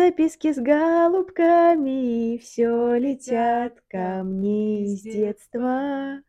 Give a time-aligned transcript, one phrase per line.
[0.00, 6.22] записке с голубками все летят ко мне из детства.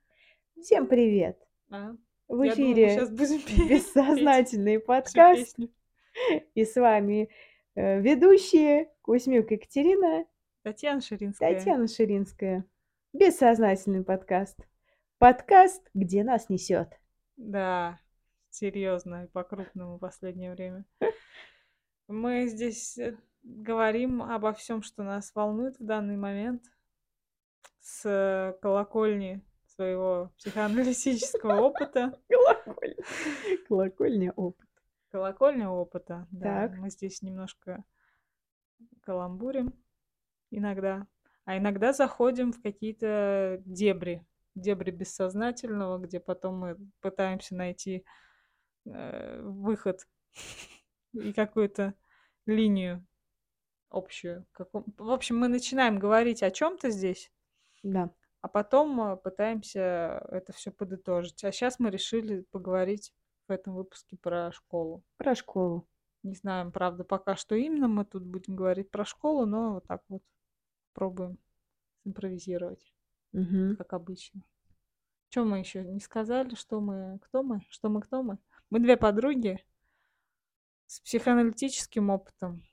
[0.62, 1.40] Всем привет!
[1.70, 1.96] А,
[2.28, 5.58] В я эфире будем бессознательный подкаст.
[6.54, 7.30] И с вами
[7.76, 10.26] э, ведущие Кузьмюк Екатерина,
[10.64, 11.54] Татьяна Ширинская.
[11.54, 12.66] Татьяна Ширинская.
[13.14, 14.60] Бессознательный подкаст.
[15.18, 17.00] Подкаст, где нас несет.
[17.38, 18.02] Да,
[18.50, 20.84] серьезно и по-крупному в последнее время.
[22.10, 26.64] Мы здесь э, говорим обо всем, что нас волнует в данный момент
[27.80, 32.20] с колокольни своего психоаналитического опыта.
[32.30, 33.04] Колокольня.
[33.68, 34.70] Колокольня опыт.
[35.12, 36.72] Колокольня опыта, да.
[36.78, 37.84] Мы здесь немножко
[39.02, 39.74] каламбурим
[40.52, 41.08] иногда.
[41.46, 48.06] А иногда заходим в какие-то дебри, дебри бессознательного, где потом мы пытаемся найти
[48.86, 50.08] э, выход
[51.14, 51.96] и какую-то
[52.46, 53.06] линию
[53.92, 54.46] общую.
[54.52, 57.32] Каком- В общем, мы начинаем говорить о чем-то здесь,
[57.84, 58.10] Да.
[58.42, 61.44] а потом э, пытаемся это все подытожить.
[61.44, 63.14] А сейчас мы решили поговорить
[63.48, 65.04] в этом выпуске про школу.
[65.18, 65.88] Про школу.
[66.24, 70.04] Не знаем, правда, пока что именно мы тут будем говорить про школу, но вот так
[70.08, 70.22] вот
[70.94, 71.38] пробуем
[72.06, 72.94] импровизировать,
[73.34, 73.76] Мгм.
[73.78, 74.42] как обычно.
[75.30, 78.38] Чем мы еще не сказали, что мы, кто мы, что мы, кто мы?
[78.70, 79.64] Мы две подруги
[80.88, 82.64] с психоаналитическим опытом.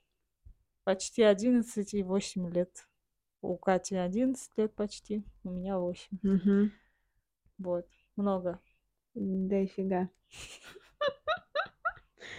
[0.89, 2.87] Почти 11 и 8 лет.
[3.43, 6.17] У Кати 11 лет почти, у меня 8.
[6.23, 6.71] Мгм.
[7.59, 8.59] Вот, много.
[9.13, 10.09] Да фига.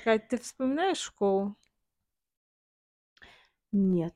[0.02, 1.54] Кать, ты вспоминаешь школу?
[3.70, 4.14] Нет.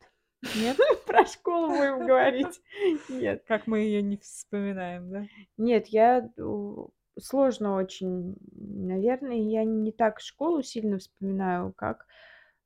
[0.56, 0.78] Нет?
[1.06, 2.60] Про школу будем говорить.
[3.08, 3.44] Нет.
[3.46, 5.26] Как мы ее не вспоминаем, да?
[5.58, 6.28] Нет, я
[7.20, 8.34] сложно очень.
[8.50, 12.08] Наверное, я не так школу сильно вспоминаю, как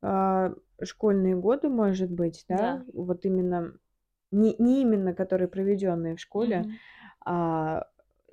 [0.00, 2.78] а, школьные годы, может быть, да?
[2.78, 2.84] Да.
[2.92, 3.74] Вот именно
[4.30, 6.78] не, не именно которые проведенные в школе, Мгм.
[7.24, 7.86] а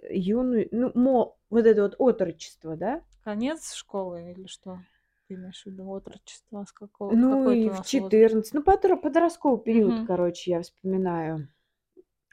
[0.10, 3.02] юную, ну, мо, вот это вот отрочество, да?
[3.24, 4.80] Конец школы или что?
[5.28, 6.64] Ты имеешь в виду отрочество?
[6.64, 7.12] С какого?
[7.14, 7.92] Ну и в нас возраст?
[7.92, 10.08] 14, ну подро- подростковый период, Мгм.
[10.08, 11.48] короче, я вспоминаю.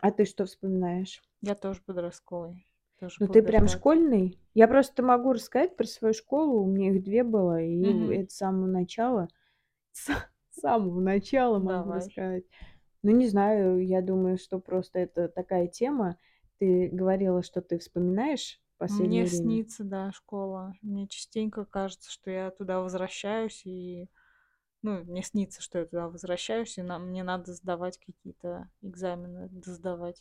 [0.00, 1.22] А ты что вспоминаешь?
[1.40, 2.66] Я тоже подростковый.
[2.98, 4.38] Тоже Ну, ты прям школьный?
[4.54, 6.62] Я просто могу рассказать про свою школу.
[6.62, 8.12] У меня их две было, и Мгм.
[8.12, 9.28] это с самого начала.
[10.50, 11.98] С самого начала могу Давай.
[11.98, 12.44] рассказать.
[13.02, 16.16] Ну, не знаю, я думаю, что просто это такая тема.
[16.58, 19.42] Ты говорила, что ты вспоминаешь последнее Мне время.
[19.42, 20.74] снится, да, школа.
[20.82, 24.08] Мне частенько кажется, что я туда возвращаюсь, и
[24.82, 30.20] ну, мне снится, что я туда возвращаюсь, и нам, мне надо сдавать какие-то экзамены, сдавать.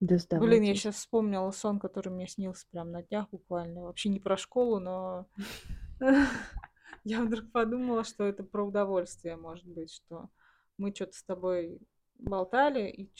[0.00, 3.82] Да Блин, я сейчас вспомнила сон, который мне снился прям на днях буквально.
[3.82, 5.26] Вообще не про школу, но
[7.04, 10.30] я вдруг подумала, что это про удовольствие, может быть, что
[10.78, 11.80] мы что-то с тобой
[12.14, 13.10] болтали, и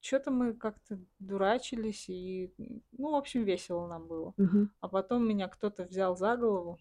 [0.00, 2.54] что-то мы как-то дурачились, и,
[2.92, 4.34] ну, в общем, весело нам было.
[4.38, 4.68] Мгм.
[4.80, 6.78] А потом меня кто-то взял за голову,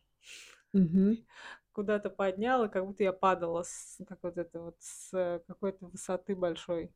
[0.74, 1.26] Мгм.
[1.74, 6.36] куда-то поднял, и как будто я падала с, как вот это вот, с какой-то высоты
[6.36, 6.94] большой.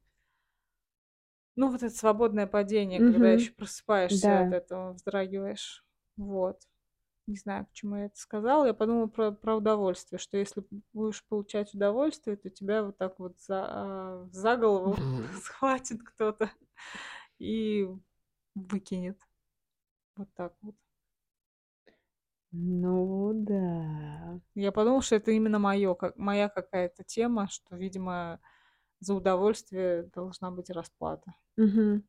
[1.56, 3.34] Ну, вот это свободное падение, когда Мгм.
[3.34, 4.53] еще просыпаешься от Да.
[4.53, 5.84] этого, вздрагиваешь.
[6.18, 6.69] Вот.
[7.29, 8.66] Не знаю, к чему я это сказала.
[8.66, 10.63] Я подумала про, про удовольствие, что если
[10.94, 14.95] будешь получать удовольствие, то тебя вот так вот за, а, за голову
[15.44, 16.50] схватит кто-то
[17.38, 17.88] и
[18.56, 19.19] выкинет.
[20.16, 20.75] Вот так вот.
[22.51, 24.39] Ну да.
[24.56, 28.39] Я подумала, что это именно моё, как, моя какая-то тема, что, видимо,
[29.00, 31.35] за удовольствие должна быть расплата.
[31.57, 32.03] Мгм.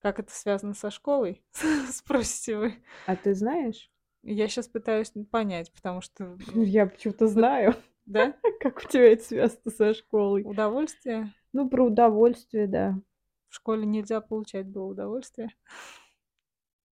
[0.00, 1.42] Как это связано со школой?
[1.90, 2.74] Спросите вы.
[3.06, 3.90] А ты знаешь?
[4.22, 7.74] Я сейчас пытаюсь понять, потому что, Я почему-то знаю,
[8.06, 10.42] да, как у тебя это связано со школой.
[10.44, 11.32] удовольствие.
[11.52, 13.00] Ну, про удовольствие, да.
[13.48, 15.48] В школе нельзя получать было удовольствие.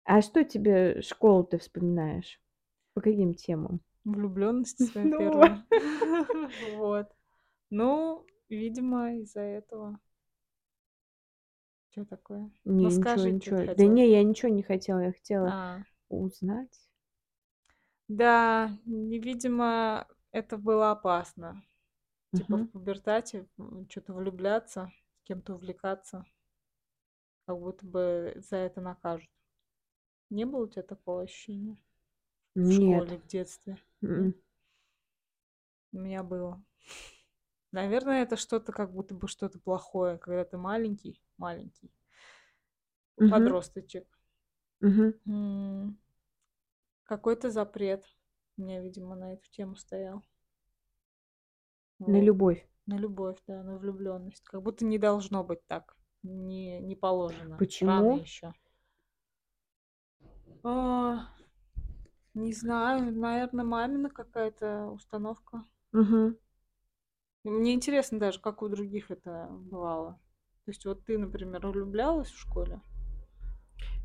[0.06, 2.39] А что тебе школу ты вспоминаешь?
[2.94, 3.81] По каким темам?
[4.03, 5.65] Влюбленность своя Ну.
[6.75, 7.07] Вот.
[7.69, 9.99] Ну, видимо, из-за этого.
[11.94, 12.51] Что такое?
[12.66, 13.69] Не, Ну, ничего, скажи, что ничего.
[13.78, 13.88] Да хотела.
[13.88, 16.78] не, я ничего не хотела, я хотела А, узнать.
[18.07, 21.63] да, видимо, это было опасно.
[22.34, 23.48] Типа в пубертате
[23.90, 24.92] что-то влюбляться,
[25.25, 26.25] кем-то увлекаться,
[27.45, 29.30] как будто бы за это накажут.
[30.30, 31.78] Не было у тебя такого ощущения
[32.68, 33.07] в Нет.
[33.07, 33.78] школе, в детстве?
[34.01, 34.24] Нет?
[34.24, 34.34] М.
[35.94, 36.62] У меня было.
[37.72, 41.91] Наверное, это что-то как будто бы что-то плохое, когда ты маленький, маленький
[43.19, 43.31] Мгм.
[43.31, 44.07] подросточек.
[45.27, 45.97] М,
[47.06, 48.03] Какой-то запрет
[48.57, 50.21] у меня, видимо, на эту тему стоял.
[52.06, 52.21] На Вот.
[52.21, 52.65] любовь.
[52.85, 54.44] На любовь, да, на влюблённость.
[54.45, 55.95] Как будто не должно быть так.
[56.24, 57.65] Не не положено.
[57.81, 58.19] Рано Почему?
[58.19, 58.53] ещё.
[60.63, 61.27] А,
[62.35, 65.65] не знаю, наверно, мамина какая-то установка.
[65.94, 66.35] Мгм.
[67.45, 70.19] Мне интересно даже, как у других это бывало.
[70.65, 72.80] То есть вот ты, например, влюблялась в школе?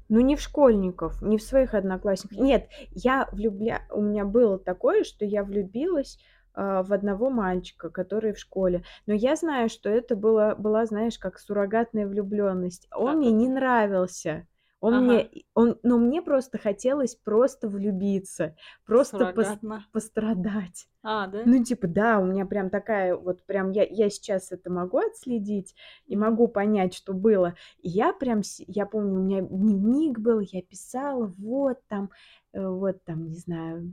[0.09, 2.39] Ну, не в школьников, не в своих одноклассников.
[2.39, 2.69] Нет?
[2.91, 6.19] Я влюбля у меня было такое, что я влюбилась,
[6.55, 8.83] а, в одного мальчика, который в школе.
[9.07, 12.89] Но я знаю, что это было была, знаешь, как суррогатная влюблённость.
[12.91, 13.55] Он Как мне не это?
[13.55, 14.47] нравился.
[14.81, 15.29] Он мне Ага.
[15.33, 19.59] и он но мне просто хотелось просто влюбиться, просто пос
[19.93, 20.89] пострадать.
[21.03, 21.45] А, да?
[21.45, 25.75] Ну, типа, да, у меня прям такая вот прям я я сейчас это могу отследить
[26.07, 27.55] и могу понять, что было.
[27.81, 32.11] И я прям я помню, у меня дневник был, я писала, вот там,
[32.53, 33.93] э, вот там, не знаю,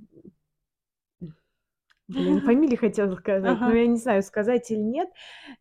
[2.07, 3.73] блин, фамилию хотела сказать, но Ага.
[3.73, 5.09] я не знаю, сказать или нет.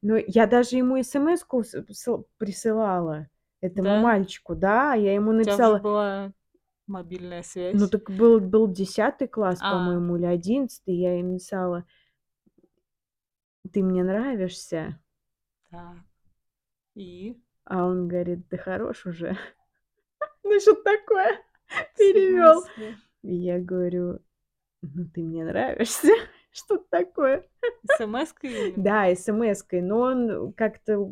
[0.02, 3.28] Но я даже ему эсэмэску с посыл присылала,
[3.64, 4.02] этому Да?
[4.02, 4.54] мальчику.
[4.54, 6.32] Да, я ему У тя уже написала была
[6.86, 7.90] мобильная Ну, связь?
[7.90, 9.70] так был был 10 класс, А.
[9.70, 10.92] по-моему, или 11.
[10.92, 11.84] Я ему написала
[13.72, 14.98] "Ты мне нравишься".
[15.70, 15.96] Так.
[16.94, 17.36] И?
[17.66, 19.36] А он говорит: "Да хорош уже".
[20.44, 21.40] Ну, что-то такое
[22.12, 22.96] В смысле?
[23.22, 24.20] И я говорю:
[24.82, 26.08] "Ну, ты мне нравишься".
[26.52, 27.48] Что-то такое.
[28.40, 28.82] Именно?
[28.84, 31.10] Да, эсэмэской, но он как-то,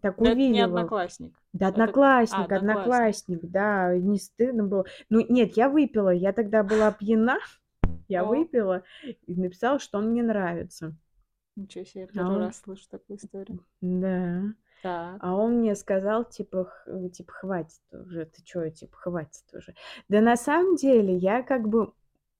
[0.00, 1.34] так Но это не одноклассник?
[1.52, 2.56] Да, Это а, одноклассник, одноклассник.
[2.56, 4.86] одноклассник, да, не стыдно было.
[5.10, 7.38] Ну, нет, я выпила, я тогда была пьяна,
[8.08, 8.28] я О.
[8.30, 8.84] выпила
[9.26, 10.96] и написала, что он мне нравится.
[11.56, 13.64] Ничего себе, я А 1 он раз слышу такую историю.
[13.82, 14.54] Да.
[14.82, 15.22] Так.
[15.22, 19.74] А он мне сказал, типа, х типа: "Хватит уже, ты чё, типа, хватит уже".
[20.08, 21.92] Да на самом деле я как бы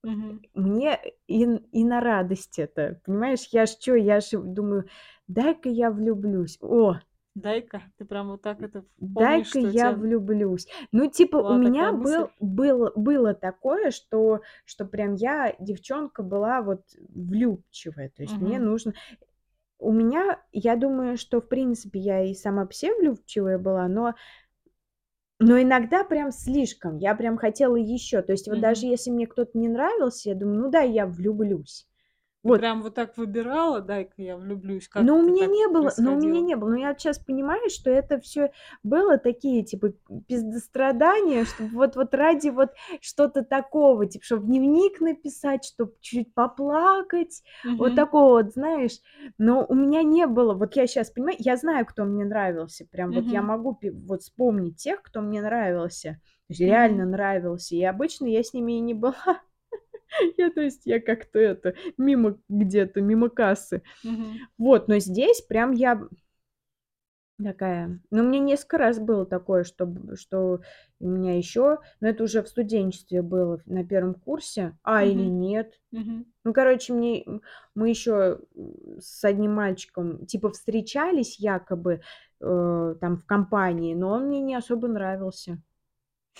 [0.03, 0.43] Мгм.
[0.55, 3.47] мне и и на радость это, понимаешь?
[3.51, 4.85] Я ж чё, я ж думаю:
[5.27, 6.57] "Дай-ка я влюблюсь".
[6.61, 6.99] О!
[7.35, 10.67] Дай-ка, ты прям вот так это помнишь, "Дай-ка что у я тя влюблюсь".
[10.91, 16.21] Ну, типа, у была такая меня был был было такое, что что прям я девчонка
[16.23, 18.09] была вот влюбчивая.
[18.15, 18.59] То есть мне Мгм.
[18.59, 18.93] нужно
[19.79, 24.15] У меня, я думаю, что, в принципе, я и сама по себе влюбчивая была, но
[25.39, 26.97] но иногда прям слишком.
[26.97, 28.21] Я прям хотела ещё.
[28.21, 28.87] То есть вот даже Мгм.
[28.87, 31.85] если мне кто-то не нравился, я думаю: "Ну, дай я влюблюсь".
[32.43, 32.59] Вот.
[32.59, 34.87] прям вот так выбирала: "Дай-ка я влюблюсь"?
[34.87, 36.69] Как Но у меня не было но у меня не было.
[36.69, 38.49] Но я вот щас понимаю, что это всё
[38.83, 39.93] было такие, типа,
[40.27, 42.69] пиздострадания, чтоб вот вот ради вот
[43.01, 47.41] что-то такого, типа, чтоб дневник написать, чтоб чуть-чуть поплакать.
[47.77, 47.95] Вот Мгм.
[47.95, 48.99] такого вот, знаешь.
[49.39, 50.53] Но у меня не было.
[50.53, 52.85] Вот я щас понимаю, я знаю, кто мне нравился.
[52.85, 56.19] Прям вот я могу вот вспомнить тех, кто мне нравился.
[56.47, 57.75] То есть реально нравился.
[57.75, 59.41] И обычно я с ними и не была.
[60.37, 63.81] Я, то есть, я как-то это, мимо где-то, мимо кассы.
[64.57, 66.01] Вот, но здесь прям я
[67.41, 67.99] такая.
[68.11, 70.61] Ну, меня несколько раз было такое, чтоб что
[70.99, 74.77] у меня ещё, но это уже в студенчестве было, на 1 курсе.
[74.83, 75.79] А, или нет.
[76.45, 77.25] Ну, короче, мне
[77.75, 82.01] мы ещё, м, с одним мальчиком, типа, встречались якобы,
[82.41, 85.59] э, там в компании, но он мне не особо нравился.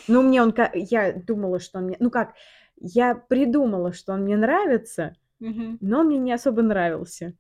[0.08, 2.34] Ну, мне он я думала, что он мне ну как,
[2.80, 5.80] я придумала, что он мне нравится, Мгм.
[5.82, 7.36] но он мне не особо нравился.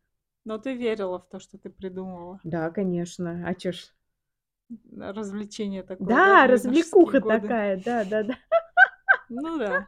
[0.45, 2.41] Но ты верила в то, что ты придумала?
[2.43, 3.43] Да, конечно.
[3.47, 3.93] А чё ж?
[4.91, 8.35] Развлечение такое, да, Да, развлекуха такая, да-да-да.
[9.29, 9.87] Ну да.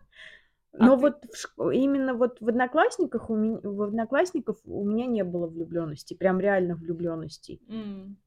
[0.80, 4.86] А Но ты вот в ш именно вот в одноклассниках у ме в одноклассников у
[4.86, 7.62] меня не было влюблённости, прям реально влюблённостей.
[7.70, 8.18] М.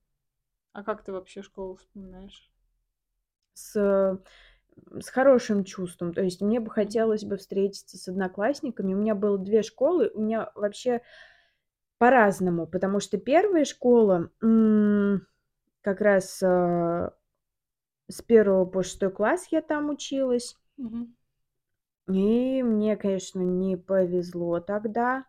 [0.72, 2.50] А как ты вообще школу вспоминаешь?
[3.56, 3.74] С,
[5.00, 6.12] с хорошим чувством.
[6.14, 8.94] То есть мне бы хотелось бы встретиться с одноклассниками.
[8.94, 10.10] У меня было 2 школы.
[10.14, 11.02] У меня вообще
[11.98, 14.30] по-разному, потому что 1 школа,
[15.82, 17.14] как раз, а,
[18.08, 20.56] с 1 по 6 класс я там училась.
[20.78, 21.14] Мгм.
[22.08, 25.24] И мне, конечно, не повезло тогда.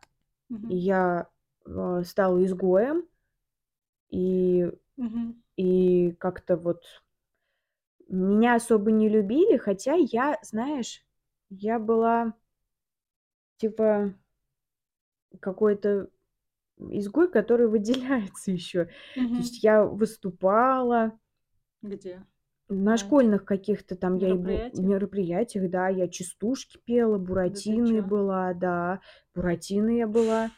[0.49, 0.69] Мгм.
[0.69, 1.29] я,
[1.65, 3.05] а, стала изгоем.
[4.11, 5.41] И Мгм.
[5.57, 6.83] и как-то вот
[8.09, 11.03] меня особо не любили, хотя я, знаешь,
[11.49, 12.33] я была
[13.57, 14.13] типа
[15.39, 16.09] какой-то
[16.79, 18.53] изгой, который выделяется.
[18.57, 19.37] То Мгм.
[19.37, 21.19] есть я выступала
[21.81, 22.25] Где?
[22.69, 24.71] на этих школьных каких-то там я и бу мероприятиях?
[24.71, 27.17] мероприятиях, да, я частушки пела,
[27.51, 28.01] Да ты Буратиной чё?
[28.01, 29.01] была, да,
[29.35, 30.51] Буратиной я была.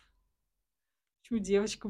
[1.22, 1.88] Почему девочка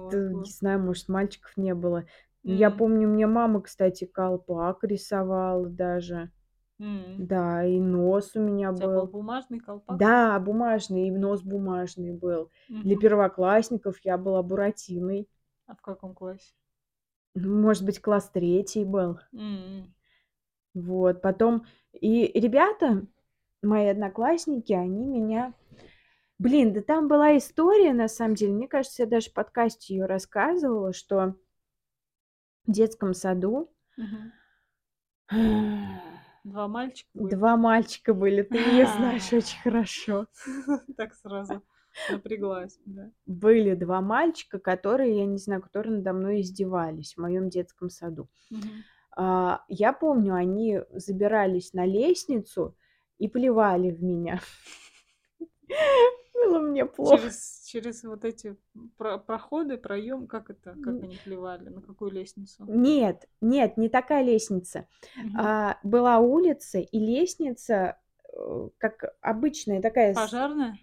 [0.00, 0.50] вас да не была?
[0.50, 2.04] знаю, может, мальчиков не было.
[2.44, 2.72] Я М.
[2.72, 6.30] помню, мне мама, кстати, колпак рисовала даже.
[6.80, 7.28] М.
[7.28, 9.10] Да, и нос у меня У тебя был был.
[9.10, 10.00] бумажный колпак?
[10.00, 12.50] Да, бумажный, и нос бумажный был.
[12.82, 12.98] Для Мгм.
[12.98, 15.28] первоклассников я была Буратиной.
[15.66, 16.52] А в каком классе?
[17.34, 19.18] Ну, может быть, класс 3 был.
[19.32, 19.94] М.
[20.74, 23.06] Вот, потом и ребята,
[23.62, 25.54] мои одноклассники, они меня
[26.38, 30.06] Блин, да там была история, на самом деле, мне кажется, я даже в подкасте её
[30.06, 31.36] рассказывала, что
[32.66, 33.70] в детском саду.
[36.44, 37.34] 2 мальчика были?
[37.34, 40.26] 2 мальчика были, ты меня знаешь очень хорошо.
[40.96, 41.62] Так сразу
[42.10, 43.10] напряглась, да.
[43.26, 48.28] Были 2 мальчика, которые, я не знаю, которые надо мной издевались в моём детском саду.
[49.16, 52.76] А, я помню, они забирались на лестницу
[53.18, 54.40] и плевали в меня.
[56.34, 57.30] Было мне плохо.
[57.30, 58.56] Через через вот эти
[58.96, 62.68] про проходы, проём, как это, как они плевали, на какую лестницу?
[62.68, 64.86] Нет, нет, не такая лестница.
[65.16, 65.34] Мгм.
[65.34, 67.98] А, была улица и лестница,
[68.32, 70.78] э, как обычная такая Пожарная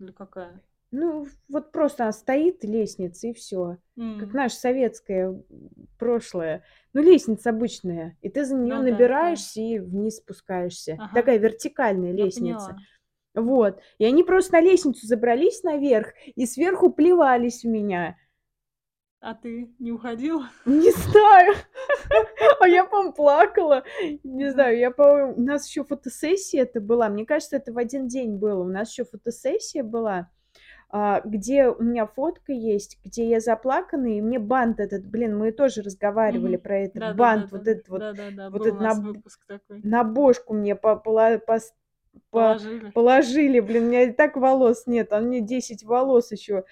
[0.00, 0.62] или какая?
[0.92, 3.78] Ну, вот просто она стоит, лестница, и всё.
[4.16, 4.34] Как М.
[4.34, 5.42] наше советское,
[5.98, 6.64] прошлое.
[6.92, 9.42] Ну, лестница обычная, и ты за неё Ну да, да.
[9.42, 11.00] набираешься и вниз спускаешься.
[11.00, 11.12] Ага.
[11.12, 12.26] Такая вертикальная Я лестница.
[12.28, 12.82] поняла.
[13.34, 13.80] Вот.
[13.98, 18.16] И они просто на лестницу забрались наверх и сверху плевались в меня.
[19.20, 20.48] А ты не уходила?
[20.66, 21.54] Не знаю.
[22.60, 23.84] А я, по-моему, плакала.
[24.24, 27.08] Не знаю, я, по-моему, у нас ещё фотосессия это была.
[27.08, 28.62] Мне кажется, это в один день было.
[28.64, 30.28] У нас ещё фотосессия была,
[30.90, 35.52] а, где у меня фотка есть, где я заплаканная, и мне бант этот, блин, мы
[35.52, 38.00] тоже разговаривали про это, бант вот этот вот,
[38.50, 38.80] вот этот
[39.84, 40.74] на бошку мне
[42.30, 42.94] Положили?
[42.94, 43.60] положили.
[43.60, 46.64] Блин, у меня и так волос нет, а мне 10 волос ещё.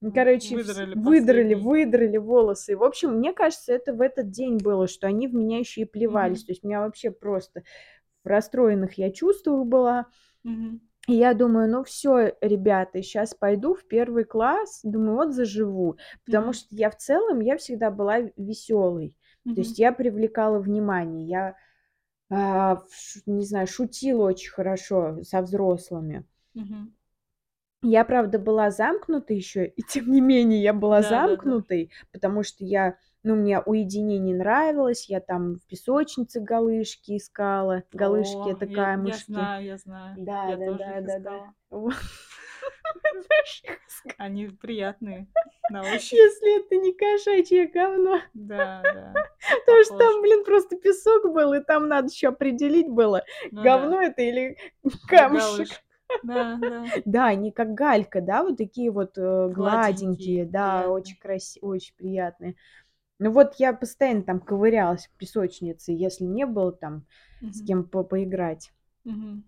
[0.00, 2.76] Ну, короче, выдрали выдрали, выдрали волосы.
[2.76, 5.84] В общем, мне кажется, это в этот день было, что они в меня ещё и
[5.86, 6.40] плевались.
[6.40, 6.46] Мгм.
[6.46, 7.64] То есть меня вообще просто
[8.24, 10.06] в расстроенных я чувствах была.
[10.44, 10.80] Мгм.
[11.08, 14.80] И я думаю: "Ну всё, ребята, щас пойду в 1 класс".
[14.84, 15.96] Думаю, вот заживу.
[16.26, 16.54] Потому Мгм.
[16.54, 19.16] что я в целом, я всегда была весёлой.
[19.54, 19.60] То Мгм.
[19.62, 21.26] есть я привлекала внимание.
[21.28, 21.56] Я,
[23.26, 26.24] не знаю, шутила очень хорошо со взрослыми.
[26.54, 26.94] Мгм.
[27.82, 31.26] Я, правда, была замкнутой ещё, и тем не менее я была Да-да-да.
[31.26, 37.82] замкнутой, потому что я ну, мне уединение нравилось, я там в песочнице галышки искала.
[37.92, 39.32] Галышки- О, это я я камушки.
[39.32, 40.16] знаю, я знаю.
[40.18, 41.30] Да Я да тоже да да да.
[41.30, 41.54] искала.
[41.70, 41.94] Вот.
[44.18, 45.26] Они приятные
[45.68, 46.12] на ощупь.
[46.12, 48.20] Если это не кошачье говно.
[48.34, 49.14] Да, да,
[49.66, 53.62] Потому что там, блин, просто песок был, и там надо ещё определить было, Ну да.
[53.62, 54.56] говно это или
[55.08, 55.68] камушек.
[56.22, 56.92] Да, да.
[57.04, 61.20] Да, они как галька, да, вот такие вот, э, гладенькие, да, очень приятные.
[61.20, 62.54] краси очень приятные.
[63.20, 67.06] Ну вот я постоянно там ковырялась в песочнице, если не было там
[67.50, 67.66] с Мгм.
[67.66, 68.72] кем по поиграть.
[69.04, 69.44] Мгм.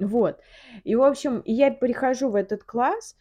[0.00, 0.40] Вот.
[0.84, 3.16] И, в общем, я прихожу в этот класс,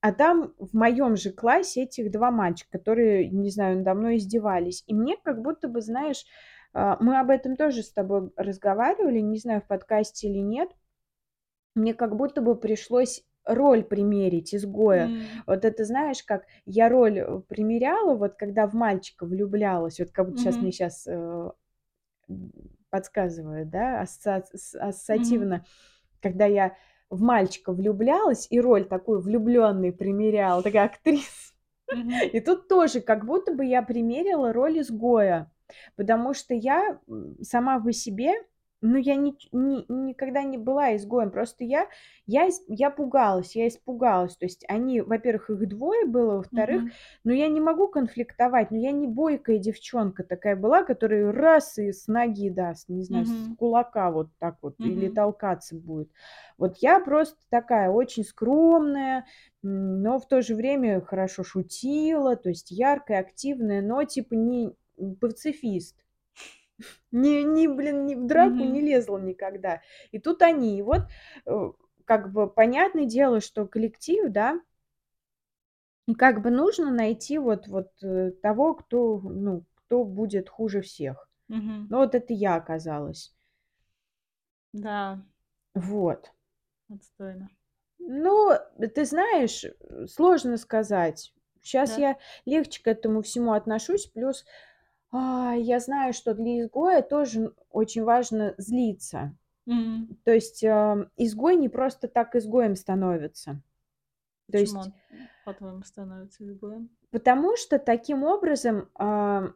[0.00, 4.84] а там в моём же классе этих 2 мальчика, которые, не знаю, надо мной издевались.
[4.86, 6.24] И мне как будто бы, знаешь,
[6.72, 10.70] а, мы об этом тоже с тобой разговаривали, не знаю, в подкасте или нет.
[11.76, 15.12] Мне как будто бы пришлось роль примерить изгоя.
[15.12, 15.44] М.
[15.46, 20.26] Вот это знаешь, как я роль, э, примеряла, вот когда в мальчика влюблялась, вот как
[20.26, 20.72] будто щас мне Мгм.
[20.72, 21.12] щас, э,
[22.30, 22.52] м,
[22.90, 25.64] подсказывает, да, ассоциативно,
[26.20, 26.76] когда я
[27.08, 31.52] в мальчика влюблялась и роль такую влюблённой примеряла, такая актриса.
[32.32, 35.50] И тут тоже как будто бы я примерила роль изгоя,
[35.96, 37.00] потому что я,
[37.42, 38.32] сама по себе,
[38.82, 41.88] ну, я нич ни никогда не была изгоем, просто я
[42.26, 44.36] я я пугалась, я испугалась.
[44.36, 46.92] То есть они, во-первых, их двое было, во-вторых, Мгм.
[47.24, 51.92] ну, я не могу конфликтовать, ну, я не бойкая девчонка такая была, которая раз и
[51.92, 53.56] с ноги даст, не знаю, с Мгм.
[53.56, 55.20] кулака вот так вот или Мгм.
[55.20, 56.10] толкаться будет.
[56.58, 59.26] Вот я просто такая очень скромная,
[59.62, 64.74] но в то же время хорошо шутила, то есть яркая, активная, но типа не
[65.20, 65.96] пацифист.
[67.12, 68.86] Не не, блин, не в драку не Мгм.
[68.86, 69.80] лезла никогда.
[70.12, 70.78] И тут они.
[70.78, 71.02] И вот,
[71.46, 71.70] э,
[72.04, 74.60] как бы понятное дело, что коллектив, да
[76.06, 81.28] и как бы нужно найти вот вот, э, того, кто, ну, кто будет хуже всех.
[81.48, 81.86] Мгм.
[81.90, 83.34] Ну, вот это я оказалась.
[84.72, 85.20] Да.
[85.74, 86.30] Вот.
[86.88, 87.48] Отстойно.
[87.98, 88.52] Ну,
[88.94, 89.64] ты знаешь,
[90.08, 91.32] сложно сказать.
[91.62, 92.00] Щас Да?
[92.00, 94.06] я легче к этому всему отношусь.
[94.06, 94.44] Плюс,
[95.12, 99.34] я знаю, что для изгоя тоже очень важно злиться.
[99.66, 100.16] М.
[100.24, 103.60] То есть, а, изгой не просто так изгоем становится.
[104.50, 104.94] То Почему есть он,
[105.44, 106.90] по-твоему, становится изгоем?
[107.10, 109.52] Потому что таким образом, а,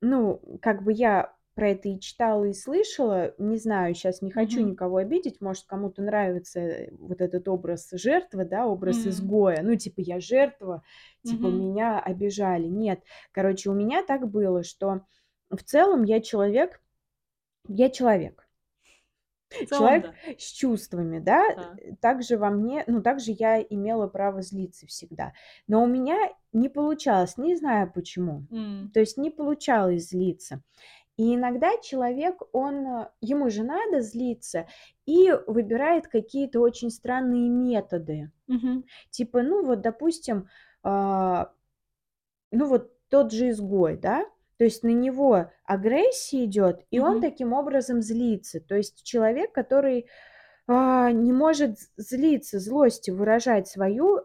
[0.00, 3.34] ну, как бы я про это и читала, и слышала.
[3.38, 4.70] Не знаю, сейчас не хочу Мгм.
[4.70, 5.40] никого обидеть.
[5.40, 9.10] Может, кому-то нравится э, вот этот образ жертвы, да, образ М.
[9.10, 9.62] изгоя.
[9.62, 10.82] Ну, типа, я жертва,
[11.24, 11.58] типа, Мгм.
[11.58, 12.66] меня обижали.
[12.68, 13.00] Нет.
[13.32, 15.00] Короче, у меня так было, что
[15.50, 16.80] в целом я человек,
[17.68, 18.48] я человек.
[19.50, 20.14] Целом, Человек да.
[20.38, 21.42] с чувствами, да.
[21.56, 21.76] Да.
[22.00, 25.32] Также во мне, ну, также я имела право злиться всегда.
[25.66, 26.16] Но у меня
[26.52, 28.44] не получалось, не знаю почему.
[28.52, 28.90] М.
[28.92, 30.62] То есть не получалось злиться.
[31.18, 34.66] И иногда человек, он, э, ему же надо злиться
[35.04, 38.30] и выбирает какие-то очень странные методы.
[38.46, 38.84] Мгм.
[39.10, 40.48] Типа, ну вот, допустим,
[40.82, 41.52] а,
[42.50, 44.24] ну вот тот же изгой, да,
[44.58, 47.20] то есть на него агрессия идет, и он Мгм.
[47.20, 48.60] таким образом злится.
[48.60, 50.08] То есть человек, который
[50.66, 54.22] а, не может злиться, злостью выражать свою,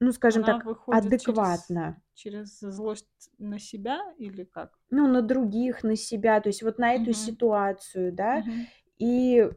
[0.00, 2.01] ну, скажем Она так, адекватно.
[2.14, 3.06] Через злость
[3.38, 4.78] на себя или как?
[4.90, 7.14] Ну, на других, на себя, то есть вот на эту Мгм.
[7.14, 8.44] ситуацию, да.
[8.44, 8.66] Мгм.
[8.98, 9.50] И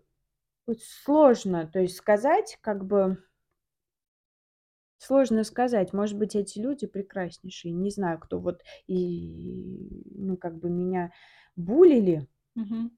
[0.67, 3.23] вот сложно, то есть сказать, как бы
[4.97, 5.93] сложно сказать.
[5.93, 7.71] Может быть, эти люди прекраснейшие.
[7.73, 11.11] Не знаю, кто вот и, ну, как бы меня
[11.55, 12.27] булили.
[12.55, 12.89] Мгм.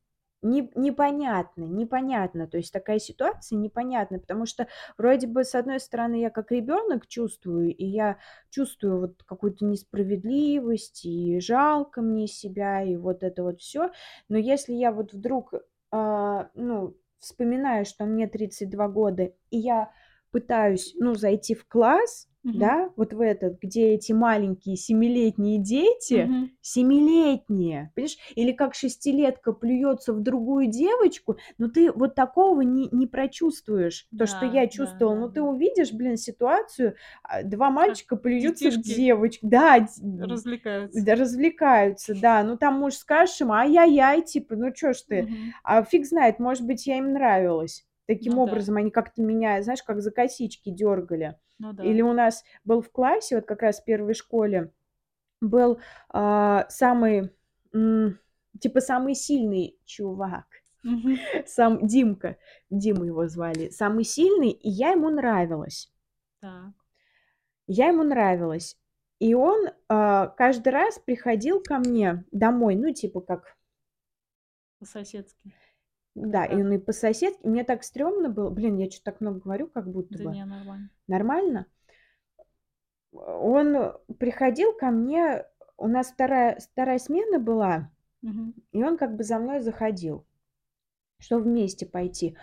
[0.43, 2.47] Не, непонятно, непонятно.
[2.47, 4.67] То есть такая ситуация непонятна, потому что
[4.97, 8.17] вроде бы с одной стороны я как ребенок чувствую, и я
[8.51, 13.89] чувствую вот какую-то несправедливость, и жалко мне себя, и вот это вот все.
[14.29, 15.53] Но если я вот вдруг,
[15.91, 19.91] а, ну, вспоминаю, что мне 32 года, и я
[20.31, 22.77] пытаюсь, ну, зайти в класс, Мгм.
[22.77, 26.57] да, вот в этот, где эти маленькие семилетние дети, Мгм.
[26.61, 33.05] семилетние, понимаешь, или как шестилетка плюется в другую девочку, но ты вот такого не, не
[33.07, 35.41] прочувствуешь, то, что Да, я да, чувствовала, да, ну ты да.
[35.41, 39.87] увидишь, блин, ситуацию, а, два мальчика плюются в детишки девочку, да,
[40.19, 41.01] Развлекаются.
[41.05, 45.53] да, развлекаются, да, ну там муж скажешь им, ай-яй-яй, типа, ну чё ж ты, Мгм.
[45.63, 47.83] а фиг знает, может быть, я им нравилась.
[48.07, 48.51] Таким Ну да.
[48.51, 51.37] образом, они как-то меня, знаешь, как за косички дергали.
[51.59, 51.83] Ну да.
[51.83, 54.71] Или у нас был в классе, вот как раз в первой школе,
[55.41, 57.31] был а, самый,
[57.73, 58.17] м,
[58.59, 60.45] типа самый сильный чувак,
[60.83, 61.17] Мгм.
[61.45, 62.37] сам Димка,
[62.69, 65.91] Дима его звали, самый сильный, и я ему нравилась.
[66.39, 66.73] Так.
[67.67, 68.77] Я ему нравилась.
[69.19, 73.57] И он а, каждый раз приходил ко мне домой, ну, типа как
[74.79, 75.51] По-соседски.
[76.19, 77.47] Да, и он и по соседке.
[77.47, 78.49] Мне так стрёмно было.
[78.49, 80.31] Блин, я что-то так много говорю, как будто Да бы.
[80.31, 80.89] не, нормально.
[81.07, 81.65] Нормально?
[83.11, 85.45] Он приходил ко мне,
[85.77, 88.53] у нас вторая, вторая смена была, Мгм.
[88.71, 90.25] и он как бы за мной заходил,
[91.19, 92.35] что вместе пойти.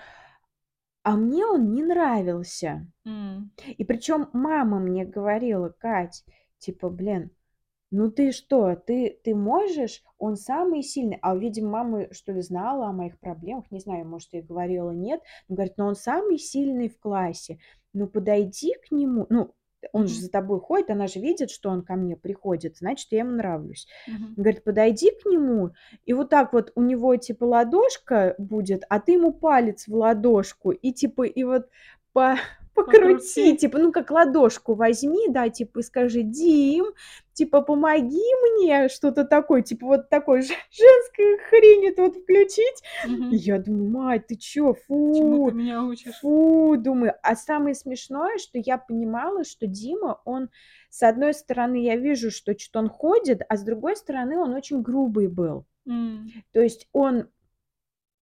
[1.03, 2.87] А мне он не нравился.
[3.05, 3.51] М.
[3.67, 6.25] И причем мама мне говорила, Кать,
[6.59, 7.31] типа, блин,
[7.95, 11.19] ну ты что, ты, ты можешь, он самый сильный.
[11.23, 15.21] А, видимо, мама, что ли, знала о моих проблемах, не знаю, может, я говорила, нет.
[15.49, 17.59] Но говорит, но он самый сильный в классе.
[17.93, 19.27] Ну, подойди к нему.
[19.31, 19.55] Ну,
[19.93, 23.21] он же за тобой ходит, она же видит, что он ко мне приходит, значит, я
[23.21, 23.87] ему нравлюсь.
[24.09, 24.35] Мгм.
[24.37, 25.71] Говорит, подойди к нему,
[26.05, 30.71] и вот так вот у него, типа, ладошка будет, а ты ему палец в ладошку,
[30.71, 31.69] и, типа, и вот
[32.13, 32.37] по,
[32.75, 36.87] покрути, типа, ну, как ладошку возьми, да, типа, и скажи, Дим,
[37.33, 42.83] типа, помоги мне, что-то такое, типа, вот такой же женской хрень это вот включить.
[43.05, 43.31] И Мгм.
[43.37, 46.15] я думаю, мать, ты чё, Чему фу, ты меня учишь?
[46.21, 47.15] фу, думаю.
[47.23, 50.51] А самое смешное, что я понимала, что Дима, он,
[50.91, 54.83] с одной стороны, я вижу, что что-то он ходит, а с другой стороны, он очень
[54.83, 55.65] грубый был.
[55.87, 56.31] М.
[56.53, 57.29] То есть он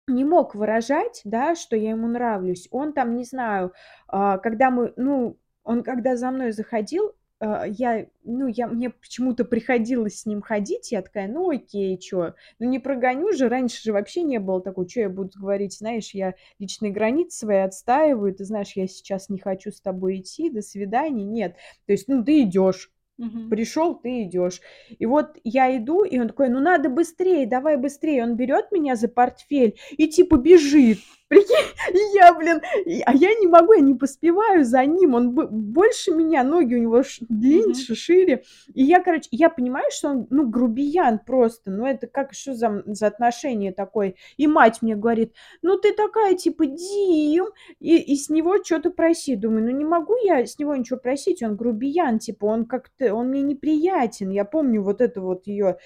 [0.08, 2.68] не мог выражать, да, что я ему нравлюсь.
[2.70, 3.72] Он там, не знаю,
[4.08, 9.44] а, когда мы, ну, он когда за мной заходил, а, я, ну, я, мне почему-то
[9.44, 13.92] приходилось с ним ходить, я такая, ну, окей, чё, ну, не прогоню же, раньше же
[13.92, 18.44] вообще не было такого, что я буду говорить, знаешь, я личные границы свои отстаиваю, ты
[18.44, 21.56] знаешь, я сейчас не хочу с тобой идти, до свидания, нет.
[21.86, 23.48] То есть, ну, ты идешь, Мгм.
[23.50, 24.60] Пришел, ты идешь.
[24.98, 28.24] И вот я иду, и он такой, ну надо быстрее, давай быстрее.
[28.24, 30.98] Он берет меня за портфель и типа бежит.
[31.28, 31.56] Прикинь,
[31.94, 35.14] и я, блин, и- а я не могу, я не поспеваю за ним.
[35.14, 38.44] Он больше меня, ноги у него длиннее, шире.
[38.74, 41.70] И я, короче, я понимаю, что он, ну, грубиян просто.
[41.70, 44.14] Ну, это как, что за, за отношение такое?
[44.36, 45.32] И мать мне говорит,
[45.62, 47.46] ну, ты такая, типа, Дим,
[47.80, 49.34] и, и с него что-то проси.
[49.34, 53.28] Думаю, ну не могу я с него ничего просить, он грубиян, типа, он как-то, он
[53.30, 54.28] мне неприятен.
[54.30, 55.78] Я помню вот это вот ее,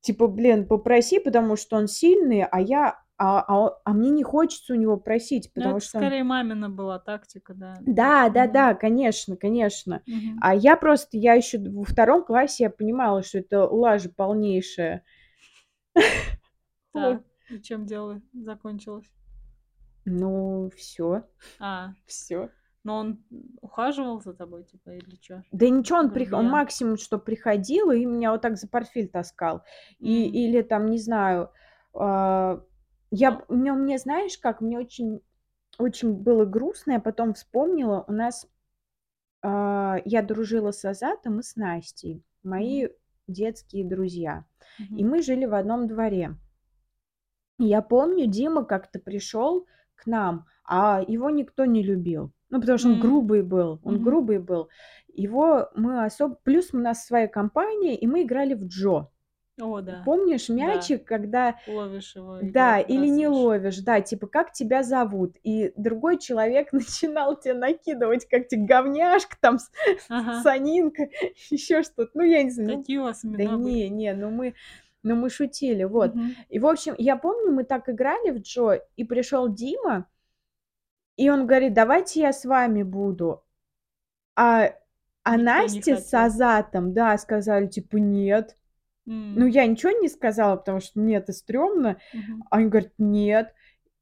[0.00, 4.72] типа, блин, попроси, потому что он сильный, а я, а, а, а мне не хочется
[4.72, 5.98] у него просить, Ну, потому это что...
[5.98, 7.76] скорее мамина была тактика, да.
[7.80, 8.52] Да, да, Мгм.
[8.52, 10.02] да, конечно, конечно.
[10.08, 10.38] Мгм.
[10.40, 15.04] А я просто, я еще во втором классе я понимала, что это лажа полнейшая.
[16.92, 19.06] Так, и чем дело закончилось?
[20.04, 21.22] Ну, все,
[21.60, 22.50] А, все.
[22.82, 23.18] но он
[23.60, 25.42] ухаживал за тобой, типа, или чё?
[25.52, 26.32] Да ничего, он, прих...
[26.32, 29.62] он максимум, что приходил и меня вот так за портфель таскал.
[30.00, 30.34] И, М.
[30.34, 31.50] или там, не знаю,
[31.94, 32.60] а,
[33.12, 35.20] я, мне, мне, знаешь как, мне очень,
[35.78, 38.48] очень было грустно, я потом вспомнила, у нас,
[39.42, 42.88] а, я дружила с Азатом и с Настей, мои
[43.28, 44.46] детские друзья,
[44.78, 45.10] и Мгм.
[45.10, 46.36] мы жили в одном дворе.
[47.58, 52.32] И Я помню, Дима как-то пришел к нам, а его никто не любил.
[52.48, 53.00] Ну, потому что он М.
[53.00, 54.04] грубый был, он Мгм.
[54.04, 54.68] грубый был.
[55.12, 56.34] Его мы особо...
[56.42, 59.11] Плюс у нас своя компания, и мы играли в Джо.
[59.60, 60.02] О, да.
[60.04, 60.54] Помнишь Да.
[60.54, 61.56] мячик, когда...
[61.66, 65.36] Ловишь его Да, или не ловишь, да, типа, как тебя зовут?
[65.42, 69.58] И другой человек начинал тебе накидывать, как тебе говняшка, там,
[70.08, 70.42] Ага.
[70.42, 71.08] санинка,
[71.50, 72.10] еще что-то.
[72.14, 74.54] Ну, я не знаю, ну, Какие у вас да не, не, ну мы,
[75.02, 76.14] ну мы шутили, вот.
[76.14, 76.34] Мгм.
[76.48, 80.06] И, в общем, я помню, мы так играли в Джо, и пришел Дима,
[81.16, 83.44] и он говорит, давайте я с вами буду.
[84.34, 84.72] А,
[85.24, 86.14] а Никто Настя с.
[86.14, 88.56] Азатом, да, сказали, типа, нет.
[89.06, 91.98] Ну, я ничего не сказала, потому что мне это стрёмно.
[92.50, 93.54] А Они говорят, нет.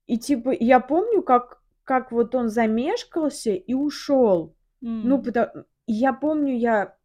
[0.06, 4.54] И, типа, я помню, как, как вот он замешкался и ушел.
[4.80, 5.22] Ну, М.
[5.22, 5.64] потому...
[5.86, 6.96] Я помню, я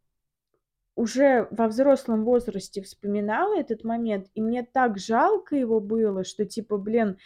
[0.94, 6.78] уже во взрослом возрасте вспоминала этот момент, и мне так жалко его было, что, типа,
[6.78, 7.18] блин,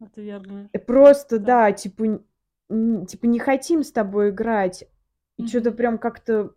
[0.00, 0.68] Отвергли.
[0.72, 1.44] э, просто, Да.
[1.68, 2.24] да, типа, н-
[2.70, 4.84] н- типа, не хотим с тобой играть.
[5.38, 5.76] И что-то Мгм.
[5.76, 6.54] прям как-то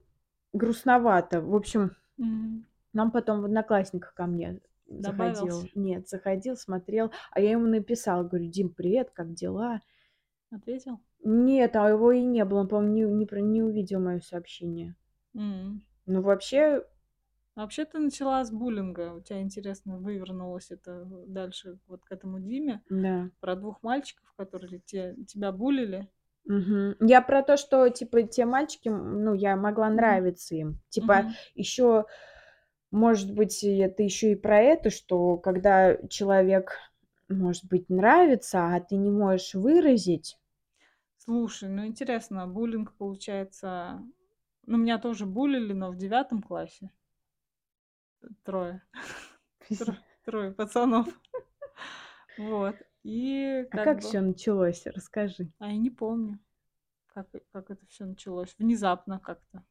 [0.54, 1.42] грустновато.
[1.42, 2.66] В общем, Мгм.
[2.96, 5.44] Нам потом в Одноклассниках ко мне заходил.
[5.48, 5.70] Добавился?
[5.76, 7.12] Нет, заходил, смотрел.
[7.32, 9.82] А я ему написала, говорю, Дим, привет, как дела?
[10.52, 11.00] Ответил?
[11.24, 12.62] Нет, а его и не было.
[12.62, 14.96] Он, по-моему, не, не, не увидел мое сообщение.
[15.36, 15.84] М.
[16.06, 16.84] Ну, вообще,
[17.56, 19.14] Вообще ты начала с буллинга.
[19.14, 22.82] У тебя, интересно, вывернулось это дальше вот к этому Диме.
[22.90, 23.30] да.
[23.40, 26.10] Про двух мальчиков, которые те, тебя булили.
[26.46, 26.96] Мгм.
[27.00, 30.80] Я про то, что, типа, те мальчики, ну, я могла нравиться им.
[30.90, 31.32] Типа, Мгм.
[31.56, 32.06] еще,
[32.96, 36.78] может быть, это еще и про это, что когда человек,
[37.30, 40.38] может быть, нравится, а ты не можешь выразить.
[41.18, 44.02] Слушай, ну интересно, буллинг получается...
[44.66, 46.90] Ну, меня тоже булили, но в девятом классе.
[48.44, 48.82] Трое.
[49.80, 51.08] Тро- Трое пацанов.
[52.38, 52.76] Вот.
[53.04, 54.02] И А как как бы...
[54.08, 54.86] все началось?
[54.88, 55.52] Расскажи.
[55.60, 56.40] А я не помню,
[57.08, 58.56] как, как это все началось.
[58.60, 59.64] Внезапно как-то.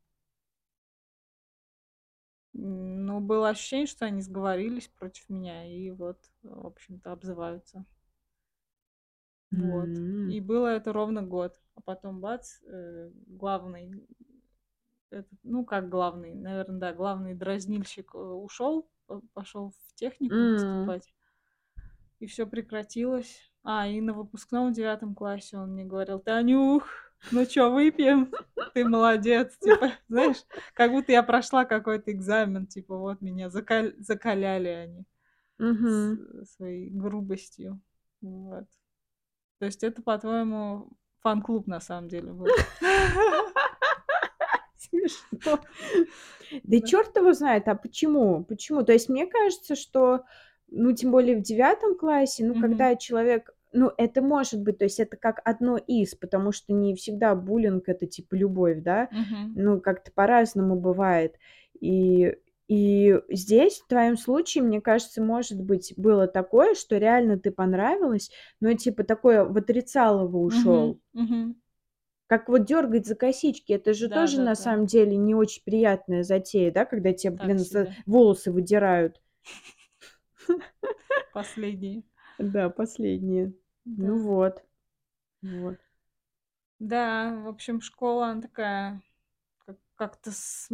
[2.56, 7.84] Ну, было ощущение, что они сговорились против меня и вот, в общем-то, обзываются.
[9.50, 9.88] Вот.
[9.88, 10.30] М.
[10.30, 11.60] И было это ровно год.
[11.74, 14.06] А потом бац, э, главный,
[15.10, 18.88] этот, ну как главный, наверное, да, главный дразнильщик ушел,
[19.32, 20.54] пошел в технику М.
[20.54, 21.12] поступать.
[22.20, 23.52] И все прекратилось.
[23.64, 28.32] А, и на выпускном девятом классе он мне говорил, Танюх, ну чё, выпьем?
[28.74, 29.56] Ты молодец.
[29.58, 32.66] Типа, знаешь, как будто я прошла какой-то экзамен.
[32.66, 35.04] Типа, вот меня закаль- закаляли они
[35.58, 36.44] Мгм.
[36.44, 37.80] с- своей грубостью.
[38.20, 38.66] Вот.
[39.58, 40.88] То есть это, по-твоему,
[41.20, 42.46] фан-клуб на самом деле был.
[44.78, 45.58] Смешно.
[46.62, 48.44] Да черт его знает, а почему?
[48.44, 48.82] Почему?
[48.84, 50.24] То есть мне кажется, что,
[50.68, 52.60] ну, тем более в девятом классе, ну, Мгм.
[52.62, 56.94] когда человек, ну, это может быть, то есть это как одно из, потому что не
[56.94, 59.54] всегда буллинг это типа любовь, да, Мгм.
[59.56, 61.36] ну, как-то по-разному бывает.
[61.80, 62.34] И,
[62.68, 68.30] и здесь, в твоем случае, мне кажется, может быть, было такое, что реально ты понравилась,
[68.60, 70.98] но типа такое в отрицалово ушел.
[70.98, 71.00] Мгм.
[71.12, 71.54] Мгм.
[72.26, 74.62] Как вот дергать за косички, это же Да, тоже да, на да.
[74.62, 77.94] самом деле не очень приятная затея, да, когда тебе, Так блин, себе.
[78.06, 79.20] волосы выдирают.
[81.32, 82.02] Последние.
[82.38, 83.52] Да, последние.
[83.96, 84.20] Ну Да.
[84.20, 84.62] вот.
[85.42, 85.78] Вот.
[86.78, 89.02] Да, в общем, школа, она такая
[89.66, 90.68] как- как-то с-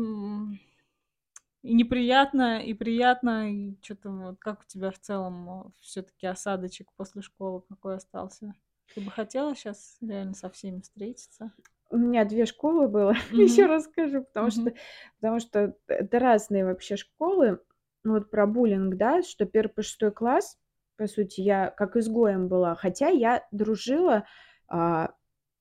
[1.63, 7.21] и неприятно, и приятно, и что-то вот как у тебя в целом все-таки осадочек после
[7.23, 8.55] школы какой остался?
[8.95, 11.53] Ты бы хотела сейчас реально со всеми встретиться?
[11.91, 13.67] У меня две школы было, еще Мгм.
[13.67, 14.79] расскажу, потому что, Мгм.
[15.21, 17.61] потому что это разные вообще школы.
[18.05, 20.59] Ну Вот про буллинг, да, что первый по шестой класс,
[21.01, 24.27] по сути, я как изгоем была, хотя я дружила
[24.69, 25.15] а,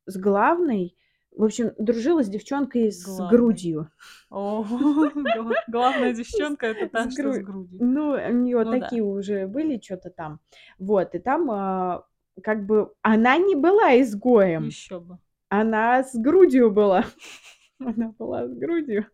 [0.06, 0.98] с главной,
[1.32, 3.30] в общем, дружила с девчонкой с Главной.
[3.30, 3.90] грудью.
[4.30, 4.64] О,
[5.16, 7.80] гла- главная девчонка это та, С что с гру- грудью.
[7.82, 10.42] Ну, у нее Ну такие уже были что-то там.
[10.78, 12.04] Вот, и там а,
[12.44, 15.20] как бы она не была изгоем, Еще бы.
[15.48, 17.06] она с грудью была.
[17.80, 19.06] Она была с грудью.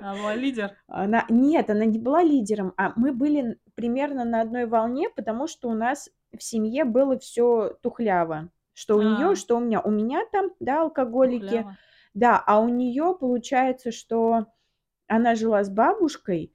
[0.00, 0.76] Она была лидер?
[0.88, 5.68] Она нет, она не была лидером, а мы были примерно на одной волне, потому что
[5.68, 8.50] у нас в семье было все тухляво.
[8.74, 9.34] Что у неё, А.
[9.34, 9.80] что у меня.
[9.82, 11.66] У меня там, да, алкоголики.
[11.66, 11.78] Тухляво.
[12.14, 14.46] Да, а у неё получается, что
[15.08, 16.54] она жила с бабушкой.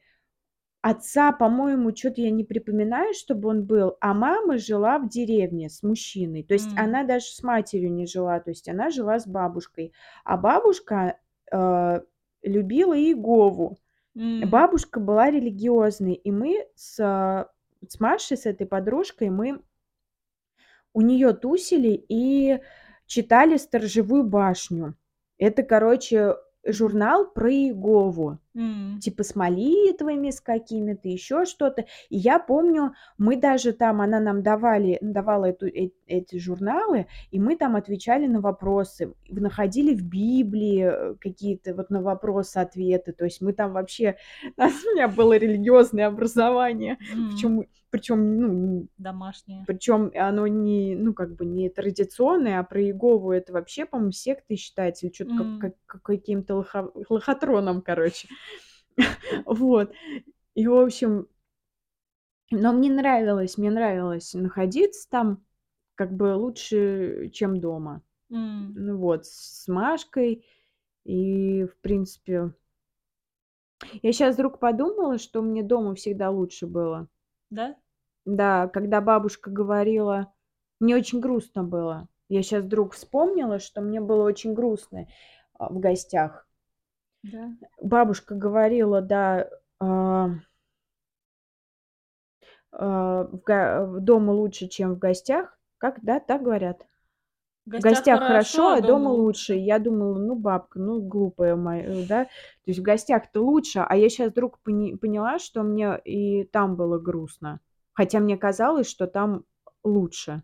[0.81, 5.83] Отца, по-моему, чё-то я не припоминаю, чтобы он был, а мама жила в деревне с
[5.83, 6.43] мужчиной.
[6.43, 6.77] То есть М.
[6.77, 9.93] она даже с матерью не жила, то есть она жила с бабушкой.
[10.25, 11.19] А бабушка,
[11.51, 12.01] э,
[12.43, 13.77] любила Иегову.
[14.15, 14.49] М.
[14.49, 17.49] Бабушка была религиозной, и мы с
[17.89, 19.59] с Машей, с этой подружкой, мы
[20.95, 22.59] у неё тусили и
[23.07, 24.95] читали "Сторожевую башню".
[25.39, 28.37] Это, короче, журнал про Иегову.
[28.55, 29.03] М.
[29.03, 31.81] Типа с молитвами, с какими-то, ещё что-то.
[32.09, 37.39] И я помню, мы даже там, она нам давали давала эту э эти журналы, и
[37.39, 43.13] мы там отвечали на вопросы, находили в Библии, э, какие-то вот на вопросы ответы.
[43.13, 44.15] То есть мы там вообще
[44.57, 44.63] у
[44.95, 46.97] меня было религиозное образование.
[47.07, 47.23] М.
[47.29, 49.67] Причём причём, ну, Домашнее.
[49.67, 54.57] причём оно не, ну, как бы не традиционное, а про Иегову это вообще, по-моему, сектой
[54.57, 55.59] считается или как М.
[55.59, 58.29] как как каким-то лохо лохотроном, короче.
[59.45, 59.93] Вот.
[60.55, 61.27] И, в общем
[62.51, 65.43] но мне нравилось, мне нравилось находиться там,
[65.95, 68.01] как бы лучше, чем дома.
[68.75, 70.45] Ну вот, с Машкой.
[71.03, 72.53] И, в принципе
[74.01, 77.07] Я щас вдруг подумала, что мне дома всегда лучше было.
[77.49, 77.75] Да?
[78.25, 80.31] Да, когда бабушка говорила
[80.79, 82.09] мне очень грустно было.
[82.27, 85.07] Я щас вдруг вспомнила, что мне было очень грустно,
[85.57, 86.45] а, в гостях.
[87.23, 87.51] Да.
[87.81, 90.29] Бабушка говорила, да, а
[92.71, 95.57] а, в га дома лучше, чем в гостях.
[95.77, 96.85] Как, да, так говорят?
[97.65, 99.55] В В гостях хорошо, а дома лучше.
[99.55, 102.25] Я думала: "Ну, бабка, ну, глупая моя", да.
[102.25, 102.29] То
[102.67, 106.99] есть в гостях-то лучше, а я щас вдруг пони поняла, что мне и там было
[106.99, 107.59] грустно.
[107.93, 109.45] Хотя мне казалось, что там
[109.83, 110.43] лучше.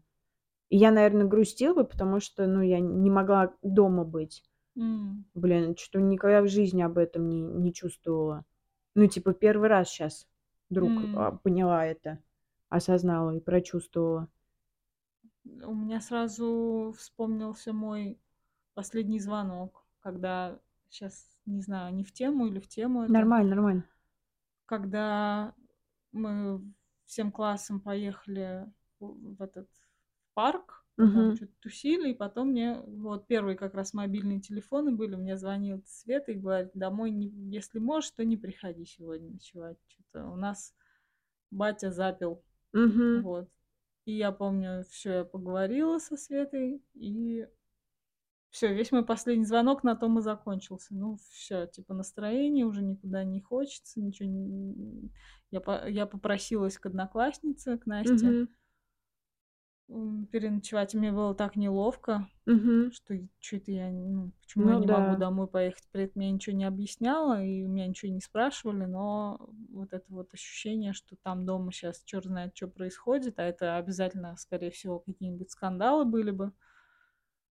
[0.70, 4.44] И я, наверно, грустила, потому что, ну, я не могла дома быть.
[4.77, 5.29] М.
[5.36, 8.45] Блин, чё-то никогда в жизни об этом не не чувствовала.
[8.95, 10.27] Ну, типа, первый раз щас
[10.69, 11.39] вдруг, а, М.
[11.43, 12.19] поняла это,
[12.69, 14.29] осознала и прочувствовала.
[15.45, 18.19] У меня сразу вспомнился мой
[18.73, 23.27] последний звонок, когда щас не знаю, не в тему или в тему это.
[23.27, 23.84] Нормально, нормально.
[24.69, 25.55] Когда
[26.12, 26.62] мы
[27.05, 29.67] всем классом поехали в в этот
[30.36, 35.15] парк, мы там чё-то тусили, и потом мне вот первые как раз мобильные телефоны были,
[35.15, 39.77] мне звонит Света и говорит: "Домой не если можешь, то не приходи сегодня ночевать.
[39.88, 40.75] Чё-то у нас
[41.51, 42.43] батя запил".
[42.73, 43.23] Мгм.
[43.23, 43.49] Вот.
[44.05, 47.47] И я помню, всё, я поговорила со Светой, и
[48.51, 50.95] всё, весь мой последний звонок на том и закончился.
[50.95, 55.12] Ну, всё, типа, настроение уже никуда не хочется, ничего н
[55.51, 58.49] Я по я попросилась к однокласснице, к Насте Мгм.
[59.89, 60.93] М, переночевать.
[60.95, 62.91] Мне было так неловко, Мгм.
[62.91, 65.17] что чё это я, ну, почему я Ну не могу да.
[65.17, 65.84] домой поехать.
[65.91, 70.06] При этом я ничего не объясняла, и у меня ничего не спрашивали, но вот это
[70.10, 74.99] вот ощущение, что там дома щас чёрт знает чё происходит, а это обязательно, скорее всего,
[74.99, 76.54] какие-нибудь скандалы были бы.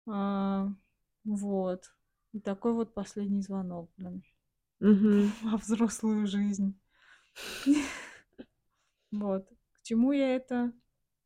[0.09, 0.68] А,
[1.25, 1.92] вот.
[2.33, 4.22] И такой вот последний звонок, блин.
[4.81, 5.37] Мгм.
[5.42, 6.79] Во взрослую жизнь.
[9.12, 9.49] Вот.
[9.75, 10.72] К чему я это?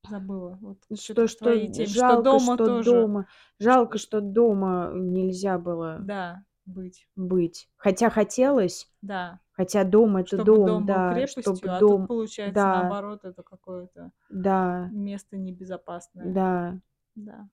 [0.08, 0.58] Забыла.
[0.60, 1.86] Вот Что что теме.
[1.86, 2.90] Что жалко, дома что тоже.
[2.90, 3.26] дома
[3.58, 7.06] жалко, Что что дома нельзя было Да, быть.
[7.16, 7.68] быть.
[7.76, 9.40] Хотя хотелось, Да.
[9.52, 12.80] хотя дом- это Чтобы дом, дом был да, чтобы крепостью, а тут, дом получается, да.
[12.82, 14.88] наоборот, это какое-то Да.
[14.92, 16.32] место небезопасное.
[16.32, 16.78] Да.
[17.14, 17.48] Да.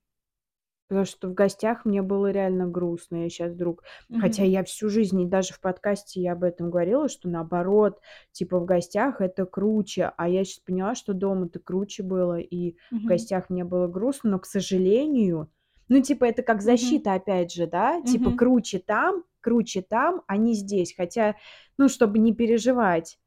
[0.88, 3.24] Потому что в гостях мне было реально грустно.
[3.24, 3.84] Я щас вдруг
[4.16, 4.52] хотя Мгм.
[4.52, 8.00] я всю жизнь, и даже в подкасте я об этом говорила, что наоборот,
[8.32, 10.12] типа, в гостях это круче.
[10.18, 13.08] А я щас поняла, что дома-то круче было, и в Мгм.
[13.08, 14.32] гостях мне было грустно.
[14.32, 15.50] Но, к сожалению,
[15.90, 18.02] ну, типа, это как защита, опять же, да.
[18.02, 18.38] Типа, Мгм.
[18.38, 20.94] круче там круче там, а не здесь.
[20.96, 21.36] Хотя,
[21.78, 23.18] ну, чтобы не переживать.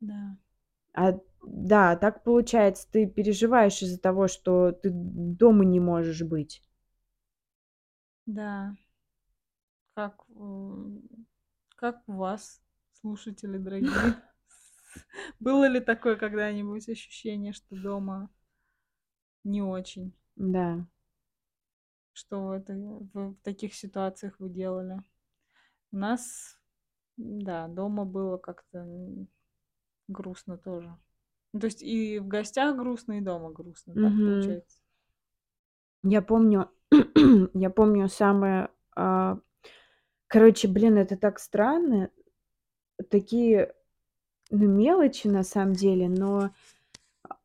[0.00, 0.36] Да.
[0.94, 6.62] А, да, так получается, ты переживаешь из-за того, что ты дома не можешь быть.
[8.26, 8.74] Да.
[9.94, 10.24] Как,
[11.76, 12.62] как у вас,
[13.00, 14.14] слушатели дорогие?
[15.40, 18.30] Было ли такое когда-нибудь ощущение, что дома
[19.44, 20.12] не очень?
[20.36, 20.86] Да.
[22.14, 22.76] Что в этой
[23.14, 25.02] в таких ситуациях вы делали?
[25.92, 26.58] У нас,
[27.16, 29.28] да, дома было как-то, м,
[30.08, 30.96] грустно тоже.
[31.52, 33.98] Ну, то есть и в гостях грустно, и дома грустно.
[33.98, 34.22] Так Мгм.
[34.22, 34.78] получается?
[36.04, 36.70] Я помню
[37.54, 39.38] я помню самое, а,
[40.32, 42.08] Короче, блин, это так странно.
[43.10, 43.74] Такие,
[44.50, 46.54] ну, мелочи на самом деле, но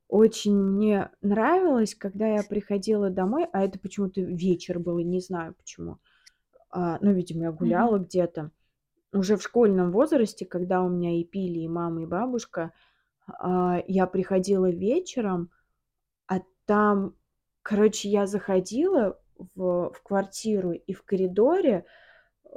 [0.07, 5.97] очень мне нравилось, когда я приходила домой, а это почему-то вечер был, не знаю почему.
[6.69, 8.05] А, ну, видимо, я гуляла Мгм.
[8.05, 8.51] где-то.
[9.11, 12.71] Уже в школьном возрасте, когда у меня и пили и мама, и бабушка,
[13.27, 15.51] а, я приходила вечером,
[16.25, 17.15] а там,
[17.63, 19.19] короче, я заходила
[19.55, 21.85] в в квартиру, и в коридоре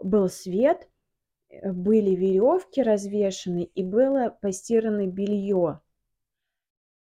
[0.03, 0.89] был свет,
[1.51, 5.81] э, были веревки развешаны, и было постирано белье.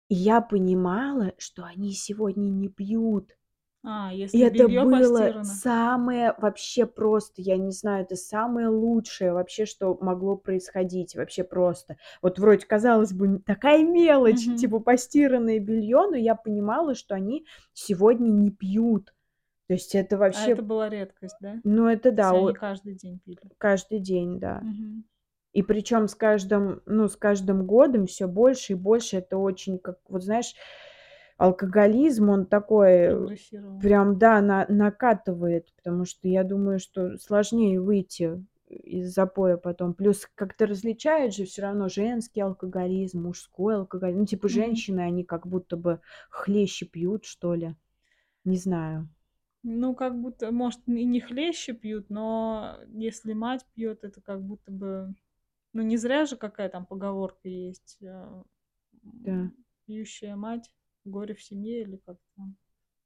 [0.08, 3.36] И я понимала, что они сегодня не пьют.
[3.84, 5.62] А, И если это белье было постирано.
[5.62, 11.98] самое вообще просто, я не знаю, это самое лучшее вообще, что могло происходить, вообще просто.
[12.22, 14.54] Вот вроде, казалось бы, такая мелочь, Мгм.
[14.54, 19.12] типа постиранное белье, но я понимала, что они сегодня не пьют.
[19.68, 21.60] То есть это А вообще это была редкость, да?
[21.64, 23.40] Ну, это да, они о каждый день пили?
[23.58, 24.60] Каждый день, да.
[24.60, 25.04] Мгм.
[25.52, 29.18] И причем с каждым, ну, с каждым годом все больше и больше.
[29.18, 30.54] Это очень, как вот знаешь,
[31.36, 33.36] алкоголизм, он такой,
[33.80, 39.92] прям, да, на накатывает, потому что я думаю, что сложнее выйти из запоя потом.
[39.92, 44.20] Плюс как-то различают же все равно женский алкоголизм, мужской алкоголизм.
[44.20, 47.76] Ну, типа женщины, они как будто бы хлеще пьют, что ли.
[48.44, 49.08] Не знаю.
[49.64, 54.72] Ну, как будто, может, и не хлеще пьют, но если мать пьет, это как будто
[54.72, 55.14] бы
[55.74, 58.44] Ну, не зря же какая там поговорка есть, а,
[59.02, 59.50] Да.
[59.86, 60.70] пьющая мать,
[61.04, 62.56] горе в семье или как там.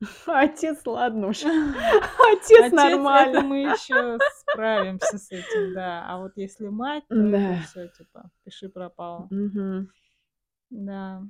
[0.26, 1.42] Отец, ладно уж.
[2.32, 3.42] Отец Отец, это нормально.
[3.42, 6.04] мы еще справимся с этим, да.
[6.08, 7.60] А вот если мать, то Да.
[7.62, 9.30] все типа пиши пропало.
[9.30, 9.88] Мгм.
[10.70, 11.26] Да.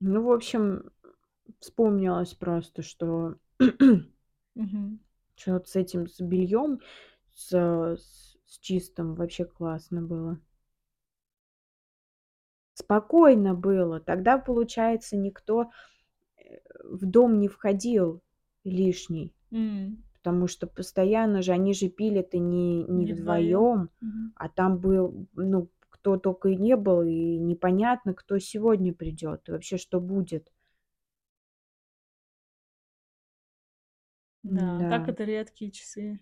[0.00, 0.90] Ну, в общем,
[1.60, 3.36] вспомнилось просто, что
[4.56, 4.98] Мгм.
[5.36, 6.80] что вот с этим, с бельем,
[7.34, 10.38] с, э, с с чистым вообще классно было.
[12.74, 14.00] Спокойно было.
[14.00, 15.70] Тогда, получается, никто,
[16.38, 18.22] э, в дом не входил
[18.64, 20.02] лишний, М.
[20.14, 23.66] потому что постоянно же они же пили-то не не Не вдвоем.
[23.66, 24.32] вдвоем, Мгм.
[24.34, 29.52] а там был, ну, кто тока и не был, и непонятно, кто сегодня придет и
[29.52, 30.50] вообще что будет.
[34.54, 35.08] Да, а так М-да.
[35.08, 36.20] это редкие часы,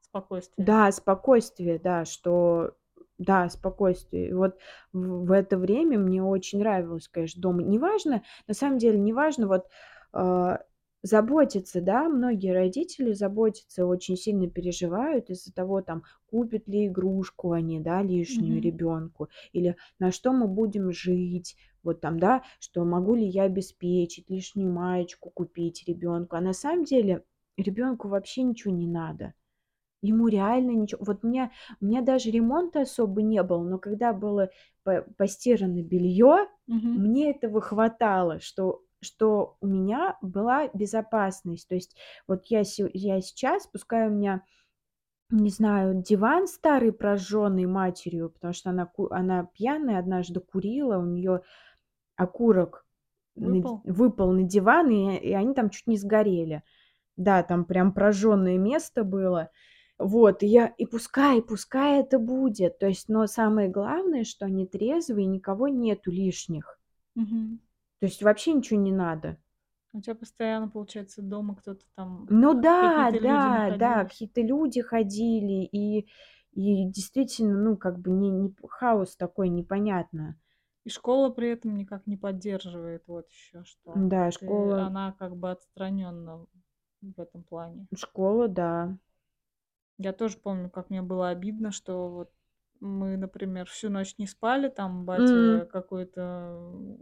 [0.00, 0.64] спокойствия.
[0.66, 2.72] Да, спокойствие, да, что
[3.18, 4.28] да, спокойствие.
[4.30, 4.58] И вот
[4.92, 7.62] в в это время мне очень нравилось, конечно, дома.
[7.62, 9.66] Неважно, на самом деле, неважно вот,
[10.12, 10.60] а,
[11.02, 17.80] заботиться, да, многие родители заботятся, очень сильно переживают из-за того, там, купят ли игрушку они,
[17.80, 18.62] да, лишнюю Мгм.
[18.62, 24.30] ребенку, или на что мы будем жить, вот там, да, что могу ли я обеспечить,
[24.30, 26.36] лишнюю маечку купить ребенку.
[26.36, 27.24] А на самом деле
[27.56, 29.34] ребенку вообще ничего не надо.
[30.02, 34.12] Ему реально ничего вот у меня у меня даже ремонта особо не было, но когда
[34.12, 34.50] было
[34.82, 36.94] по постирано белье, Мгм.
[36.94, 41.68] мне этого хватало, что что у меня была безопасность.
[41.68, 42.62] То есть вот я
[42.94, 44.44] я сейчас, пускай у меня,
[45.30, 51.42] не знаю, диван старый прожженный матерью, потому что она она пьяная однажды курила, у нее
[52.16, 52.86] окурок
[53.36, 53.82] на ди Выпал?
[53.84, 56.62] выпал на диван, и и они там чуть не сгорели.
[57.16, 59.50] Да, там прям прожженное место было.
[59.98, 62.78] Вот, и я и пускай пускай это будет.
[62.78, 66.78] То есть, но самое главное, что они трезвые, никого нету лишних.
[67.14, 67.58] Мгм.
[68.02, 69.38] То есть вообще ничего не надо.
[69.94, 74.04] У тебя постоянно, получается, дома кто-то там, Ну да, люди да, да, находились?
[74.04, 76.08] какие-то люди ходили, и
[76.54, 80.36] и действительно, ну, как бы не не хаос такой, непонятно.
[80.84, 84.12] И школа при этом никак не поддерживает, вот еще что.
[84.12, 86.46] Да, Ты школа она как бы отстранённа
[87.00, 87.88] в этом плане.
[88.02, 88.96] школа, да.
[89.96, 92.30] Я тоже помню, как мне было обидно, что вот
[92.82, 95.66] мы, например, всю ночь не спали, там батя М.
[95.72, 96.58] какой-то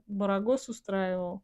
[0.06, 1.42] барагос устраивал.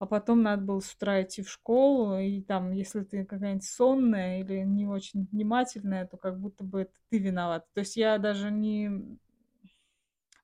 [0.00, 4.40] А потом надо было с утра идти в школу, и там, если ты какая-нибудь сонная
[4.40, 7.66] или не очень внимательная, то как будто бы это ты виновата.
[7.74, 9.18] То есть я даже не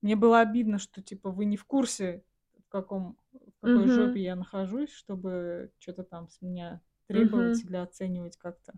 [0.03, 2.24] Мне было обидно, что типа вы не в курсе,
[2.66, 3.89] в каком в какой Мгм.
[3.89, 7.64] жопе я нахожусь, чтобы чё-то там с меня требовать Мгм.
[7.64, 8.74] или оценивать как-то.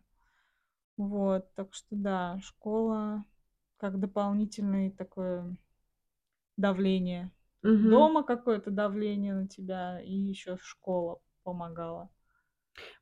[0.99, 3.25] Вот, так что да, школа
[3.83, 5.57] как дополнительное такое
[6.57, 7.33] давление.
[7.65, 7.91] Мгм.
[7.91, 12.09] Дома какое-то давление на тебя, и еще школа помогала.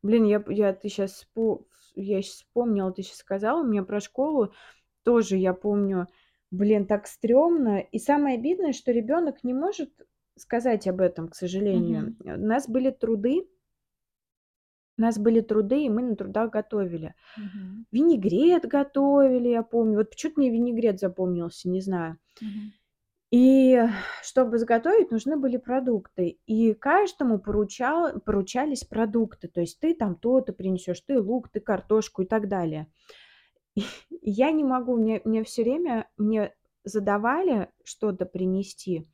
[0.03, 4.55] Блин, я я ты щас спо я щас вспомнила, ты щас сказала мне про школу.
[5.03, 6.07] Тоже я помню,
[6.51, 7.81] блин, так стрёмно.
[7.81, 9.91] И самое обидное, что ребёнок не может
[10.39, 12.15] сказать об этом, к сожалению.
[12.15, 12.17] Мгм.
[12.25, 13.47] У нас были труды
[15.01, 17.15] У нас были труды, и мы на трудах готовили.
[17.39, 17.87] Мгм.
[17.91, 19.97] Винегрет готовили, я помню.
[19.97, 22.19] Вот почему-то мне винегрет запомнился, не знаю.
[22.43, 22.73] Мгм.
[23.31, 23.81] И
[24.23, 26.39] чтобы заготовить, нужны были продукты.
[26.47, 29.49] И каждому поручал поручались продукты.
[29.49, 32.89] То есть ты там то-то принесешь, ты лук, ты картошку и так далее.
[33.77, 33.83] И
[34.23, 39.09] я не могу, мне мне всё время мне задавали что-то принести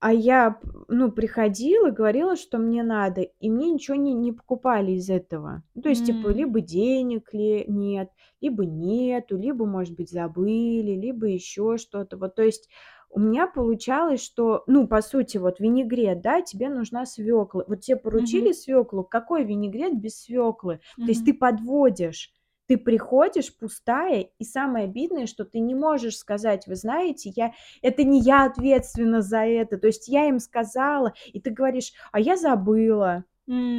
[0.00, 5.10] а я, ну, приходила, говорила, что мне надо, и мне ничего не не покупали из
[5.10, 5.62] этого.
[5.74, 6.32] Ну, то есть, типа, М.
[6.32, 12.16] либо денег ле нет, либо нету, либо, может быть, забыли, либо ещё что-то.
[12.16, 12.68] Вот, то есть
[13.10, 17.64] у меня получалось, что, ну, по сути, вот винегрет, да, тебе нужна свёкла.
[17.66, 18.52] Вот те поручили Мгм.
[18.52, 20.80] свёклу, какой винегрет без свёклы?
[21.04, 22.32] То есть ты подводишь,
[22.68, 27.52] ты приходишь пустая, и самое обидное, что ты не можешь сказать: "Вы знаете, я
[27.82, 29.78] это не я ответственна за это".
[29.78, 33.24] То есть я им сказала, и ты говоришь: "А я забыла".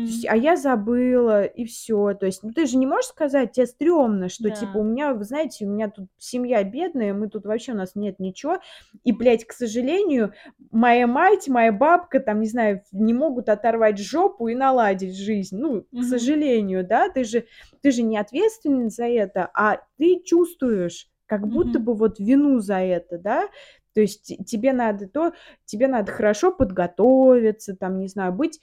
[0.06, 0.30] То есть: М.
[0.30, 2.14] "А я забыла", и всё.
[2.16, 4.86] То есть, ну, ты же не можешь сказать, те стрёмно, что типа: "У Да.
[4.86, 8.60] меня, вы знаете, у меня тут семья бедная, мы тут вообще, у нас нет ничего".
[9.04, 10.34] И, блядь, к сожалению,
[10.72, 15.58] моя мать, моя бабка, там, не знаю, не могут оторвать жопу и наладить жизнь.
[15.58, 16.04] Ну, к Мгм.
[16.04, 17.10] сожалению, да.
[17.10, 17.46] Ты же
[17.82, 21.80] ты же не ответственен за это, а ты чувствуешь как будто Мгм.
[21.80, 23.48] бы вот вину за это, да.
[23.94, 25.34] То есть тебе надо то,
[25.66, 28.60] тебе надо хорошо подготовиться, там, не знаю, быть,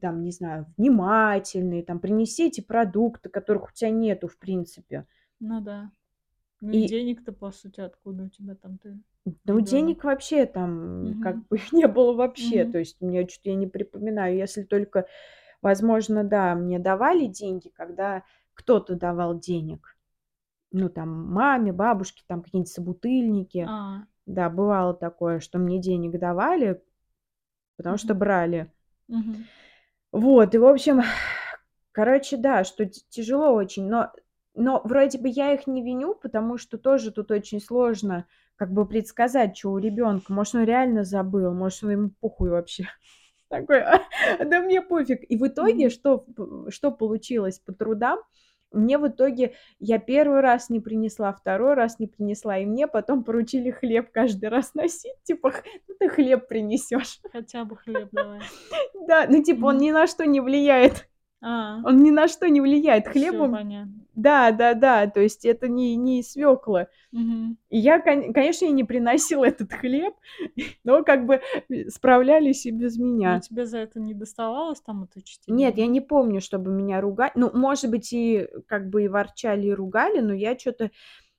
[0.00, 5.06] там, не знаю, внимательной, там, принести эти продукты, которых у тя нету в принципе.
[5.40, 5.92] Ну да.
[6.60, 9.00] Ну и И денег-то, по сути, откуда у тебя там, ты
[9.46, 9.60] Ну, ребёнок?
[9.60, 11.48] денег вообще там как Мгм.
[11.48, 12.64] бы не было вообще.
[12.64, 12.78] То Мгм.
[12.78, 14.36] есть меня чё-то я не припоминаю.
[14.36, 15.06] Если только,
[15.62, 18.24] возможно, да, мне давали деньги, когда
[18.54, 19.96] кто-то давал денег.
[20.72, 23.72] Ну, там, маме, бабушке, там, какие-нибудь собутыльники.
[23.72, 24.06] А.
[24.26, 26.82] Да, бывало такое, что мне денег давали,
[27.76, 28.14] потому что Мгм.
[28.14, 28.72] брали.
[29.12, 29.44] Мгм.
[30.12, 31.02] Вот, и, в общем,
[31.92, 34.12] короче, да, что тяжело очень, но
[34.54, 38.86] но вроде бы я их не виню, потому что тоже тут очень сложно как бы
[38.86, 40.32] предсказать, чё у ребёнка.
[40.32, 42.88] Может, он реально забыл, может, он ему похуй вообще.
[43.50, 44.00] Такой: "А,
[44.44, 45.22] да мне пофиг".
[45.30, 46.26] И в итоге что
[46.70, 48.20] что получилось по трудам?
[48.72, 53.24] Мне в итоге я 1 раз не принесла, 2 раз не принесла, и мне потом
[53.24, 55.14] поручили хлеб каждый раз носить.
[55.24, 57.20] Типа: "Х ну, ты хлеб принесёшь".
[57.32, 58.40] Хотя бы хлеб давай.
[59.08, 61.08] Да, ну, типа, он ни на что не влияет.
[61.42, 61.80] А.
[61.84, 63.08] Он ни на что не влияет.
[63.08, 63.92] Хлебом понятно.
[64.14, 66.88] да, да-да, то есть это не не свёкла.
[67.12, 67.56] Мгм.
[67.70, 70.14] И я, кон конечно, не приносила этот хлеб,
[70.84, 71.40] но как бы,
[71.88, 73.40] справлялись и без Но меня.
[73.40, 75.16] тебе за это не доставалось там от
[75.48, 75.92] Нет, учителей, я нет?
[75.92, 80.20] не помню, чтобы меня руга ну, может быть, и как бы и ворчали, и ругали,
[80.20, 80.90] но я чё-то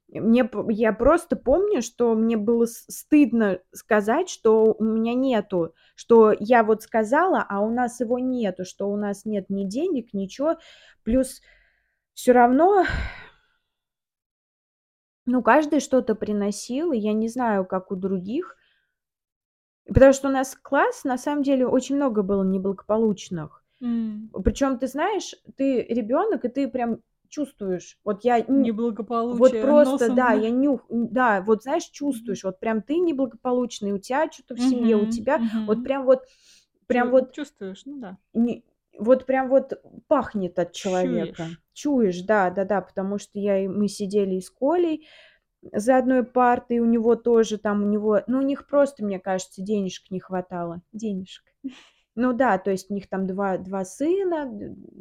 [0.09, 6.63] мне я просто помню, что мне было стыдно сказать, что у меня нету, что я
[6.63, 10.57] вот сказала, а у нас его нету, что у нас нет ни денег, ничего.
[11.03, 11.41] Плюс
[12.15, 12.85] всё равно
[15.27, 18.55] ну, каждый что-то приносил, и я не знаю, как у других.
[19.87, 23.63] Потому что у нас класс, на самом деле, очень много было неблагополучных.
[23.81, 24.29] М.
[24.43, 26.99] Причём, ты знаешь, ты ребёнок, и ты прям
[27.33, 27.97] чувствуешь.
[28.05, 30.33] Вот я н вот Неблагополучие просто, носом, да, да?
[30.33, 34.97] я нюх да, вот знаешь, чувствуешь, вот прям ты неблагополучный, у тя чё-то в семье,
[34.97, 36.23] у тебя вот прям вот
[36.87, 38.17] прям вот чувствуешь, ну да.
[38.33, 38.63] не
[38.99, 39.73] вот прям вот
[40.07, 41.43] пахнет от человека.
[41.43, 41.61] Чуешь.
[41.73, 45.07] Чуешь, да, да-да, потому что я и мы сидели и с Колей
[45.73, 49.61] за одной партой, у него тоже там, у него ну, у них просто, мне кажется,
[49.63, 50.81] денежек не хватало.
[50.93, 51.43] Денежек.
[52.15, 54.47] Ну да, то есть у них там 2 2 сына,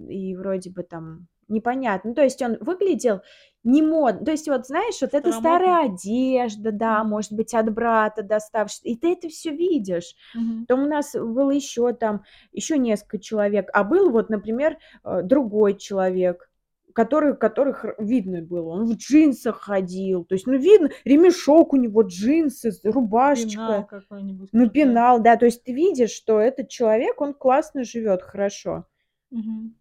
[0.09, 2.11] и вроде бы там непонятно.
[2.11, 3.21] Ну, то есть он выглядел
[3.65, 8.23] не мод то есть вот, знаешь, вот это старая одежда, да, может быть, от брата
[8.25, 10.15] доставшаяся, и ты это всё видишь.
[10.35, 10.67] Мгм.
[10.67, 12.23] Потом у нас было ещё там,
[12.53, 16.49] ещё несколько человек, а был вот, например, э, другой человек,
[16.95, 18.69] который которых видно было.
[18.71, 24.51] Он в джинсах ходил, то есть, ну, видно, ремешок у него, джинсы, Пенал рубашечка, какой-нибудь
[24.53, 25.37] ну, пенал, да.
[25.37, 28.87] То есть ты видишь, что этот человек, он классно живёт, хорошо.
[29.31, 29.75] Мгм.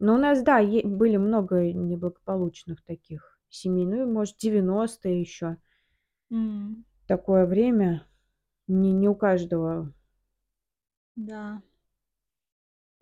[0.00, 3.86] Но у нас, да, были много неблагополучных таких семей.
[3.86, 5.56] Ну и, может, 90-е ещё.
[6.30, 6.84] М.
[7.08, 8.06] Такое время.
[8.68, 9.92] Не не у каждого
[11.16, 11.62] Да.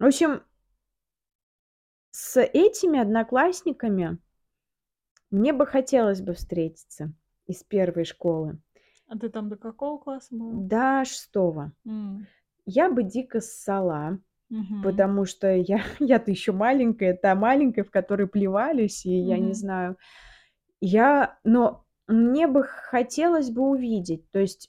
[0.00, 0.42] В общем
[2.14, 4.18] с этими одноклассниками
[5.30, 7.12] мне бы хотелось бы встретиться
[7.46, 8.58] из 1 школы.
[9.08, 10.52] А ты там до какого класса была?
[10.68, 11.72] До 6.
[11.86, 12.26] М.
[12.66, 14.18] Я бы дико ссала,
[14.52, 14.82] Мгм.
[14.82, 19.54] потому что я я-то ещё маленькая, та маленькая, в которой плевались, и я не Мгм.
[19.54, 19.96] знаю.
[20.80, 24.68] Я но мне бы хотелось бы увидеть, то есть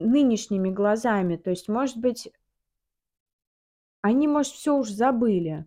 [0.00, 2.28] нынешними глазами, то есть, может быть
[4.04, 5.64] Они, может, все уж забыли.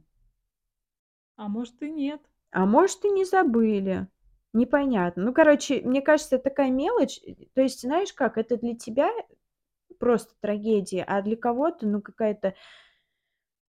[1.38, 2.22] А может и нет.
[2.52, 4.08] А может, и не забыли.
[4.54, 5.24] Непонятно.
[5.24, 7.20] Ну, короче, мне кажется, это такая мелочь.
[7.54, 9.10] То есть, знаешь как, это для тебя
[10.00, 12.56] просто трагедия, а для кого-то, ну, какая-то...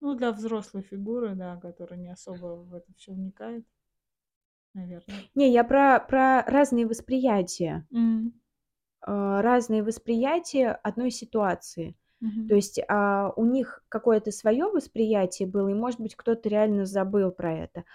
[0.04, 3.66] Ну, для взрослой фигуры, да, которая не особо в это все вникает,
[4.74, 5.16] наверное.
[5.34, 7.88] Не, я про, про разные восприятия.
[9.02, 11.96] А, Разные восприятия одной ситуации.
[12.20, 12.48] мгм.
[12.50, 17.32] То есть а, у них какое-то свое восприятие было, и, может быть, кто-то реально забыл
[17.32, 17.86] про это.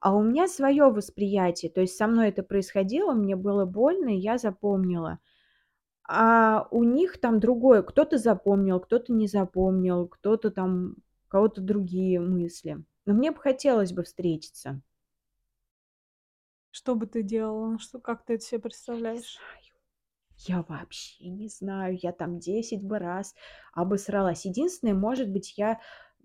[0.00, 1.70] А у меня свое восприятие.
[1.70, 5.18] То есть со мной это происходило, мне было больно, и я запомнила.
[6.08, 7.82] А у них там другое.
[7.82, 10.96] Кто-то запомнил, кто-то не запомнил, кто-то там,
[11.28, 12.82] у кого-то другие мысли.
[13.04, 14.80] Но мне бы хотелось бы встретиться.
[16.70, 17.78] Что бы ты делала?
[17.78, 19.36] Что, как ты это себе Не представляешь?
[19.36, 19.64] знаю.
[20.46, 21.98] Я вообще не знаю.
[22.00, 23.34] Я там 10 бы раз
[23.72, 24.44] обосралась.
[24.46, 25.80] Единственное, может быть, я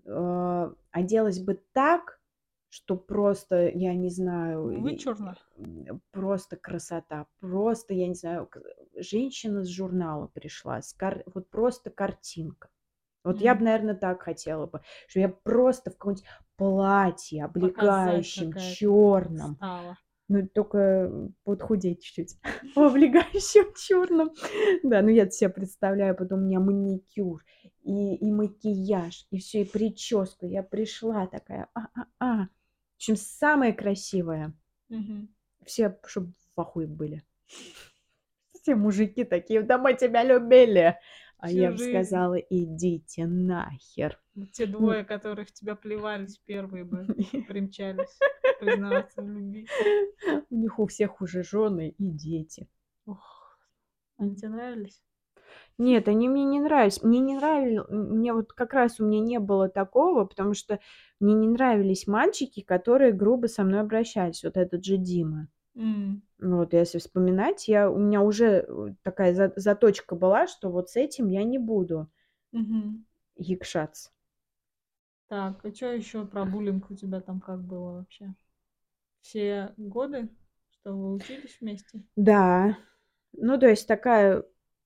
[0.06, 2.22] э, оделась бы так,
[2.70, 5.38] что просто, я не знаю, и- Вычурно.
[6.12, 7.28] просто красота.
[7.40, 8.50] Просто, я не знаю,
[8.96, 10.82] женщина с журнала пришла.
[10.82, 12.70] с кар- Вот просто картинка.
[13.24, 16.26] Вот я бы, наверное, так хотела бы, что я просто в каком-нибудь
[16.58, 19.58] платье облегающем, черном,
[20.30, 21.12] ну, только
[21.44, 22.38] подхудеть чуть-чуть.
[22.76, 24.32] В облегающем черном.
[24.84, 27.44] Да, ну я себе представляю, потом у меня маникюр
[27.84, 30.46] и, и макияж, и все, и прическа.
[30.46, 32.48] Я пришла такая, а-а-а.
[32.94, 34.54] В общем, самое красивое.
[34.90, 35.30] Мгм.
[35.66, 37.24] Все, чтобы в ахуе были.
[38.62, 40.98] Все мужики такие, да мы тебя любили.
[41.44, 41.92] А я бы жизнь.
[41.92, 44.18] сказала, идите нахер.
[44.34, 47.06] Вот Те двое, которых тебя плевались, первые бы
[47.50, 48.18] примчались
[48.62, 49.68] признаваться в любви.
[50.50, 52.70] У них у всех уже жены и дети.
[53.06, 53.60] Ох,
[54.16, 55.04] они тебе нравились?
[55.78, 57.04] Нет, они мне не нравились.
[57.04, 60.80] Мне не нравились, мне вот как раз у меня не было такого, потому что
[61.20, 64.46] мне не нравились мальчики, которые грубо со мной обращались.
[64.46, 65.50] Вот этот же Дима.
[65.76, 70.90] М, Вот, если вспоминать, я, у меня уже э, такая за- заточка была, что вот
[70.92, 72.08] с этим я не буду
[72.52, 73.04] мгм.
[73.50, 74.10] якшаться.
[75.28, 78.34] Так, а что еще про буллинг у тебя там как было вообще?
[79.22, 80.30] Все годы,
[80.72, 82.04] что вы учились вместе?
[82.16, 82.78] Да,
[83.34, 84.44] ну то есть такая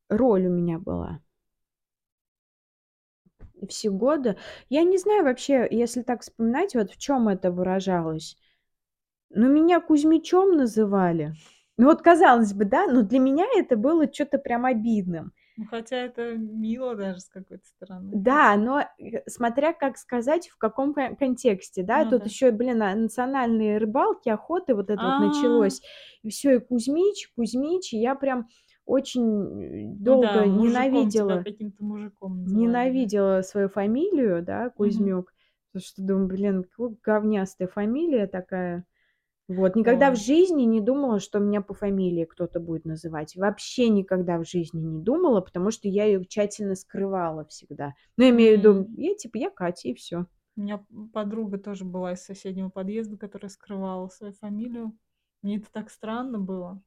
[0.10, 1.22] роль у меня была.
[3.70, 4.36] Все годы.
[4.70, 8.36] Я не знаю вообще, если так вспоминать, вот в чем это выражалось.
[9.30, 11.34] Ну, меня Кузьмичом называли.
[11.78, 15.32] Ну, вот казалось бы, да, но для меня это было что-то прям обидным.
[15.56, 18.14] Ну, хотя это мило даже с какой-то стороны.
[18.14, 22.26] Да, но э, смотря как сказать, в каком кон- контексте, да, Ну тут да.
[22.26, 25.82] еще, блин, а, национальные рыбалки, охоты, вот это вот А, началось,
[26.24, 28.48] и все, и Кузьмич, Кузьмич, и я прям
[28.86, 32.92] очень э, Ну долго да, ненавидела, каким-то мужиком называли.
[32.92, 35.34] ненавидела свою фамилию, да, Кузьмюк,
[35.72, 36.66] потому что думаю, блин,
[37.04, 38.86] говнястая фамилия такая.
[39.48, 43.36] Вот, никогда в жизни не думала, что меня по фамилии кто-то будет называть.
[43.38, 47.94] Вообще никогда в жизни не думала, потому что я ее тщательно скрывала всегда.
[48.18, 50.26] Ну, я имею в виду, я типа, я Катя, и все.
[50.58, 50.84] У меня
[51.14, 54.98] подруга тоже была из соседнего подъезда, которая скрывала свою фамилию.
[55.42, 56.82] Мне это так странно было.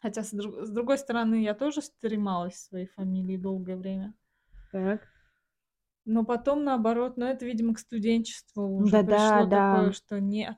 [0.00, 4.14] Хотя, с, друг- с другой стороны, я тоже стремалась своей фамилии долгое время.
[4.72, 5.08] Так.
[6.04, 9.74] Но потом, наоборот, ну это, видимо, к студенчеству уже Да-да, пришло да.
[9.74, 10.56] такое, что нет,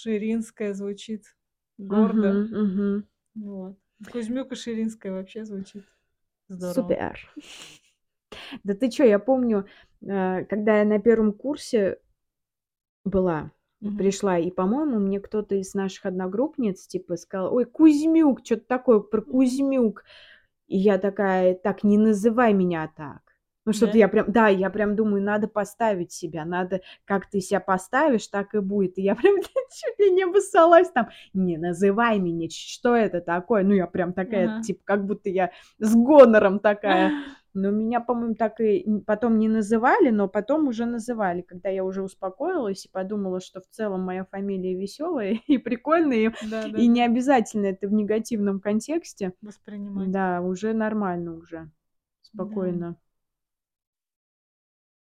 [0.00, 1.24] Ширинская звучит
[1.76, 2.32] гордо.
[2.32, 3.04] Мгм, мгм.
[3.34, 3.76] Вот.
[4.12, 5.82] Кузьмюк и Ширинская вообще звучит
[6.48, 6.74] здорово.
[6.74, 7.34] Супер.
[8.62, 9.66] Да ты что, я помню,
[10.02, 11.98] э, когда я на первом курсе
[13.04, 13.98] была, Мгм.
[13.98, 19.20] пришла, и, по-моему, мне кто-то из наших одногруппниц, типа, сказал, ой, Кузьмюк, что-то такое про
[19.20, 20.04] Кузьмюк.
[20.68, 23.27] И я такая, так, не называй меня так.
[23.68, 23.98] Ну, что-то Да?
[23.98, 28.54] я прям, да, я прям думаю, надо поставить себя, надо, как ты себя поставишь, так
[28.54, 28.96] и будет.
[28.96, 33.64] И я прям чуть ли не обоссалась там, не называй меня, что это такое?
[33.64, 34.62] Ну, я прям такая, Ага.
[34.62, 35.50] типа, как будто я
[35.80, 37.12] с гонором такая.
[37.52, 42.02] Но меня, по-моему, так и потом не называли, но потом уже называли, когда я уже
[42.02, 46.86] успокоилась и подумала, что в целом моя фамилия веселая и прикольная, и, Да, да, и
[46.86, 49.32] не обязательно это в негативном контексте.
[49.42, 50.10] Воспринимать.
[50.10, 51.70] Да, уже нормально уже,
[52.32, 52.96] Да.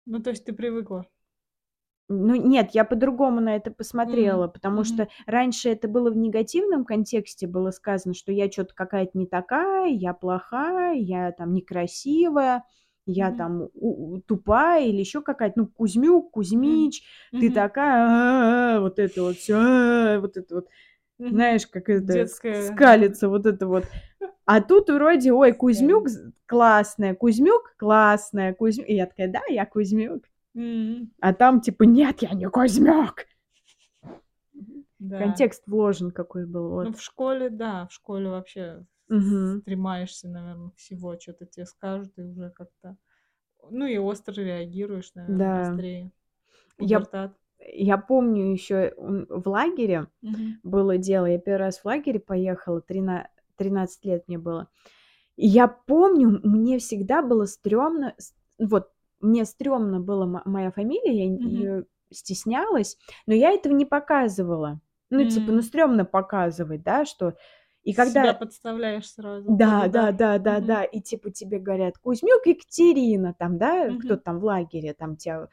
[0.07, 1.07] Ну, то есть ты привыкла.
[2.09, 4.85] Ну, нет, я по-другому на это посмотрела, М, потому мгм.
[4.85, 9.89] что раньше это было в негативном контексте, было сказано, что я что-то какая-то не такая,
[9.91, 12.63] я плохая, я там некрасивая,
[13.07, 13.37] я Мгм.
[13.39, 17.03] там у- тупая или еще какая-то, ну, Кузьмюк, Кузьмич,
[17.39, 17.53] ты Мгм.
[17.55, 20.69] такая, вот это вот все, вот это вот,
[21.29, 23.91] знаешь, как это, скалится вот это вот.
[24.47, 26.07] А тут вроде, ой, Кузьмюк
[26.47, 28.89] классная, Кузьмюк классная, Кузьмюк.
[28.89, 30.23] И я такая, да, я Кузьмюк.
[30.55, 31.11] М.
[31.21, 33.27] А там типа: "Нет, я не Кузьмёк!"
[35.01, 35.19] Да.
[35.19, 36.93] Контекст вложен какой был, Ну, вот.
[36.93, 39.63] в школе, да, в школе вообще Мгм.
[39.63, 42.97] стремаешься, наверно, всего, чё-то те скажут, и уже как-то
[43.71, 45.53] ну, и остро реагируешь, наверно, Да.
[45.53, 46.13] быстрее.
[46.81, 47.37] Я Пубертат.
[47.61, 50.61] я помню ещё, м, в лагере Мгм.
[50.65, 51.27] было дело.
[51.27, 54.69] Я 1 раз в лагерь поехала, трина 13 лет мне было.
[55.37, 58.15] И я помню, мне всегда было стрёмно,
[58.59, 58.91] вот
[59.21, 64.81] мне стрёмно было мо моя фамилия, я её стеснялась, но я этого не показывала.
[65.11, 67.35] Ну, типа, ну, стрёмно показывать, да, что
[67.85, 70.61] И Себя когда подставляешь сразу Да, да, да, да, Мгм.
[70.61, 70.83] да.
[70.85, 73.95] И типа тебе говорят: "Кузьмюк Екатерина", там, да, Мгм.
[73.95, 75.49] кто там в лагере, там тя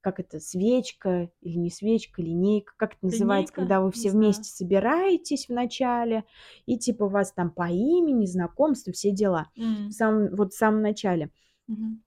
[0.00, 3.54] как это, свечка или не свечка, линейка, как это называется, Линейка?
[3.54, 4.16] когда вы Не все знаю.
[4.18, 6.24] вместе собираетесь в начале,
[6.66, 9.50] и типа вас там по имени, знакомство, все дела.
[9.56, 9.92] В М.
[9.92, 11.30] самом вот в самом начале.
[11.68, 12.02] Мгм.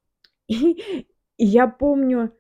[0.48, 0.56] И
[1.38, 2.34] и я помню,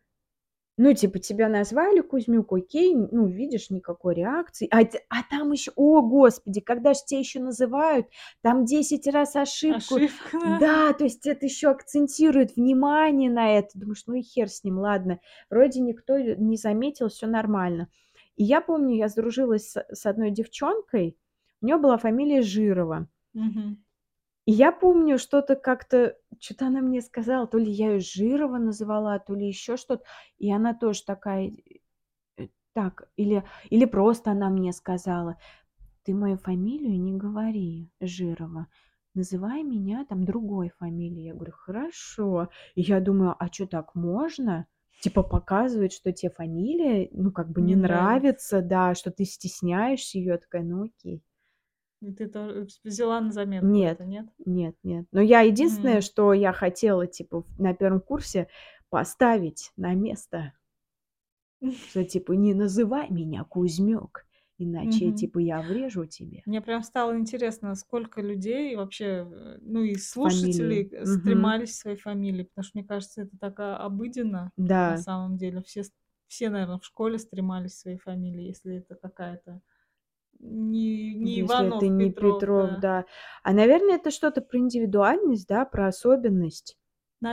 [0.83, 4.67] ну, типа, тебя назвали Кузьмюк, окей, ну, видишь, никакой реакции.
[4.71, 4.79] А
[5.09, 8.07] а там ещё, о господи, когда ж тя ещё называют,
[8.41, 9.95] там 10 раз ошибку.
[9.95, 10.93] Ошибка, да.
[10.93, 13.69] То есть это ещё акцентирует внимание на это.
[13.79, 15.19] Думаешь: "Ну и хер с ним, ладно".
[15.49, 17.87] Вроде никто не заметил, всё нормально.
[18.37, 21.17] И я помню, я сдружилась с с одной девчонкой,
[21.61, 23.07] у неё была фамилия Жирова.
[23.33, 23.83] Мгм.
[24.47, 29.19] И я помню, что-то как-то, чё-то она мне сказала, то ли я её Жирова назвала,
[29.19, 30.03] то ли ещё что-то.
[30.39, 31.51] И она тоже такая:
[32.37, 35.37] "Э, так" или или просто она мне сказала:
[36.05, 38.67] "Ты мою фамилию не говори, Жирова,
[39.15, 41.27] называй меня там другой фамилией".
[41.27, 42.49] Я говорю: "Хорошо".
[42.75, 44.67] И я думаю: "А чё, так можно?"
[45.01, 48.21] Типа показывать, что те фамилия, ну, как бы Не не нравится.
[48.21, 50.33] нравится, да, что ты стесняешься её.
[50.33, 51.21] Я такая: "Ну, окей".
[52.01, 54.27] И ты то вз взяла на заметку Нет, это, нет?
[54.45, 55.05] нет, нет.
[55.11, 56.01] Но я единственное, М.
[56.01, 58.47] что я хотела, типа, на 1 курсе
[58.89, 60.53] поставить на место.
[61.91, 64.25] Что типа: "Не называй меня Кузьмёк,
[64.57, 65.11] иначе, Мгм.
[65.11, 66.43] типа, я врежу тебе".
[66.45, 69.83] Мне прям стало интересно, сколько людей вообще, э, ну,
[70.23, 70.87] фамилией.
[70.89, 71.55] слушателей, э, Мгм.
[71.55, 74.51] стремались к своей фамилии, потому что, мне кажется, это так, а, обыденно
[74.85, 74.97] на Да.
[74.97, 75.61] самом деле.
[75.61, 75.83] Все
[76.27, 79.61] все, наверно, в школе стремались своей фамилии, если это какая-то
[80.41, 82.77] не не Если это Иванов, не Петров, Петров, да.
[82.79, 83.05] да.
[83.43, 86.77] А, наверное, это что-то про индивидуальность, да, про особенность.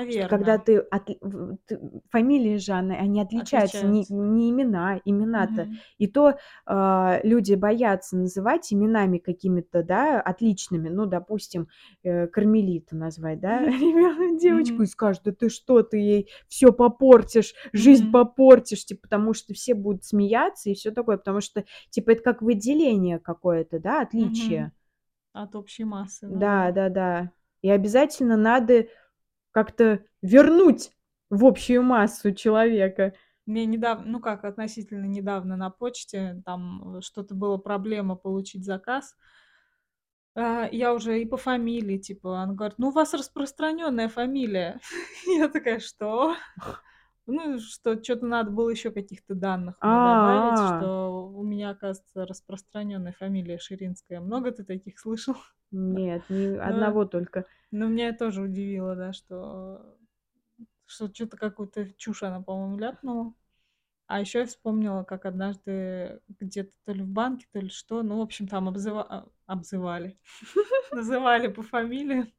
[0.06, 0.82] Что когда ты
[1.20, 1.78] в ты
[2.10, 4.10] фамилии же, они они отличаются, не Отличаются.
[4.10, 5.00] не имена.
[5.04, 5.82] Имена-то Мгм.
[5.98, 10.88] и то, а, люди боятся называть именами какими-то, да, отличными.
[10.88, 11.68] Ну, допустим,
[12.02, 13.64] э, Кармелита назвать, да,
[14.38, 18.84] девочку, и скажут: "Да ты что, ты ей всё попортишь, жизнь попортишь".
[18.84, 21.16] Типа, потому что все будут смеяться и всё такое.
[21.18, 24.72] Потому что, типа, это как выделение какое-то, да, отличие.
[25.34, 26.72] От общей массы, ну Да, да.
[26.72, 27.32] да-да.
[27.62, 28.86] И обязательно надо
[29.58, 30.92] как-то вернуть
[31.30, 33.12] в общую массу человека.
[33.44, 39.14] Мне недав ну, как, относительно недавно на почте там, э, что-то было, проблема получить заказ.
[40.36, 44.78] А, я уже и по фамилии, типа, она говорит: "Ну, у вас распространённая фамилия".
[45.26, 46.36] Я такая: "Что?"
[47.30, 53.12] Ну, что чё-то надо было ещё каких-то данных мне добавить, что у меня, оказывается, распространённая
[53.12, 54.20] фамилия Ширинская.
[54.20, 55.34] Много ты таких слышал?
[55.72, 57.44] Нет, ни Ну одного только.
[57.72, 59.98] ну, меня это тоже удивило, да, что
[60.86, 63.34] что чё-то какую-то чушь она, по-моему, ляпнула.
[64.08, 68.18] А ещё я вспомнила, как однажды где-то то ли в банке, то ли что, ну,
[68.18, 70.18] в общем, там обзыва а, обзывали,
[70.92, 72.34] называли по фамилии.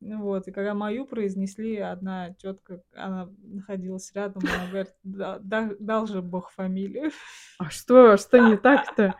[0.00, 5.70] Ну вот, и когда мою произнесли, одна тётка, она находилась рядом, она говорит: "Да да
[5.80, 7.10] дал же Бог фамилию".
[7.58, 9.14] А что а что не так-то?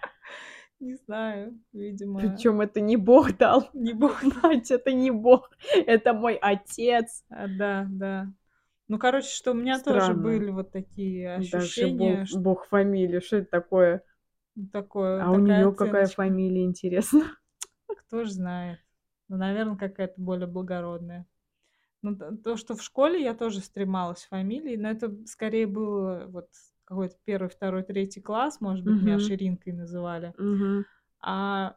[0.81, 4.43] Не знаю, видимо Причём это не Бог дал, Не Бог дал.
[4.43, 5.51] мать, это не Бог,
[5.87, 7.23] это мой отец.
[7.31, 8.27] А, да, да.
[8.89, 13.21] Ну, короче, что у меня тоже были вот такие Дальше ощущения, Бог ш Бог фамилию,
[13.21, 14.03] что это такое?
[14.73, 17.37] Такое А у неё какая фамилия, интересно?
[17.95, 18.81] Кто ж знает.
[19.29, 21.27] Ну, наверно, какая-то более благородная.
[22.03, 26.51] Ну, то, что в школе я тоже стремалась к фамилии, но это скорее было вот
[26.85, 29.21] какой-то 1, 2, 3 класс, может быть, меня Мгм.
[29.21, 30.35] Ширинкой называли.
[30.39, 30.85] Мгм.
[31.21, 31.77] А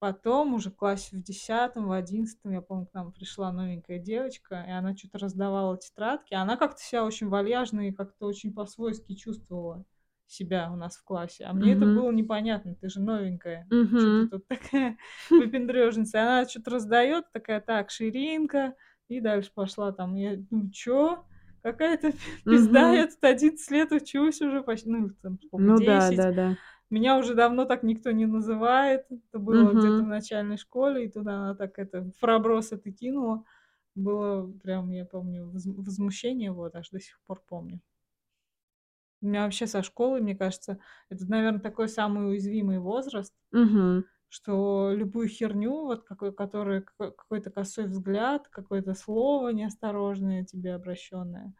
[0.00, 4.64] потом уже в классе в 10, в 11 я помню, к нам пришла новенькая девочка,
[4.68, 6.34] и она чё-то раздавала тетрадки.
[6.34, 9.84] Она как-то себя очень вальяжно и как-то очень по-свойски чувствовала
[10.32, 11.44] себя у нас в классе.
[11.44, 11.94] А мне это Мгм.
[11.94, 14.30] было непонятно: "Ты же новенькая, чё ты Мгм.
[14.30, 14.98] тут такая
[15.38, 18.74] выпендрёжница?" И она чё-то раздаёт, такая: "Так, Ширинка".
[19.08, 20.14] И дальше пошла там.
[20.16, 21.24] Я думаю: "Чё?
[21.62, 22.12] Какая-то
[22.48, 26.12] пизда, я тут 11 лет учусь уже почти, ну, там сколько, Ну да, 10.
[26.12, 26.56] да-да.
[26.90, 29.06] Меня уже давно так никто не называет".
[29.10, 33.44] Это было где-то в начальной школе, и тут она так это в проброс это кинула.
[33.96, 37.80] было прям, я помню, воз- возмущение, вот, аж до сих пор помню.
[39.22, 40.78] У меня вообще со школы, мне кажется,
[41.10, 44.04] это, наверное, такой самый уязвимый возраст, Мгм.
[44.28, 51.54] что любую херню, вот какой, который какой- какой-то косой взгляд, какое-то слово неосторожное тебе обращенное,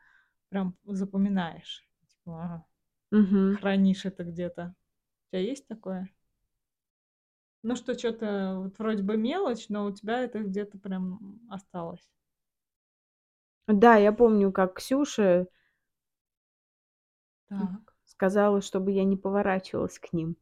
[0.51, 1.85] прям запоминаешь.
[2.09, 2.67] Типа, ага,
[3.13, 3.59] Мгм.
[3.61, 4.75] хранишь это где-то.
[5.29, 6.11] У тебя есть такое?
[7.63, 12.07] Ну, что что-то вот вроде бы мелочь, но у тебя это где-то прям осталось.
[13.69, 15.47] Да, я помню, как Ксюша
[17.51, 17.95] Так.
[18.05, 20.37] сказала, чтобы я не поворачивалась к ним.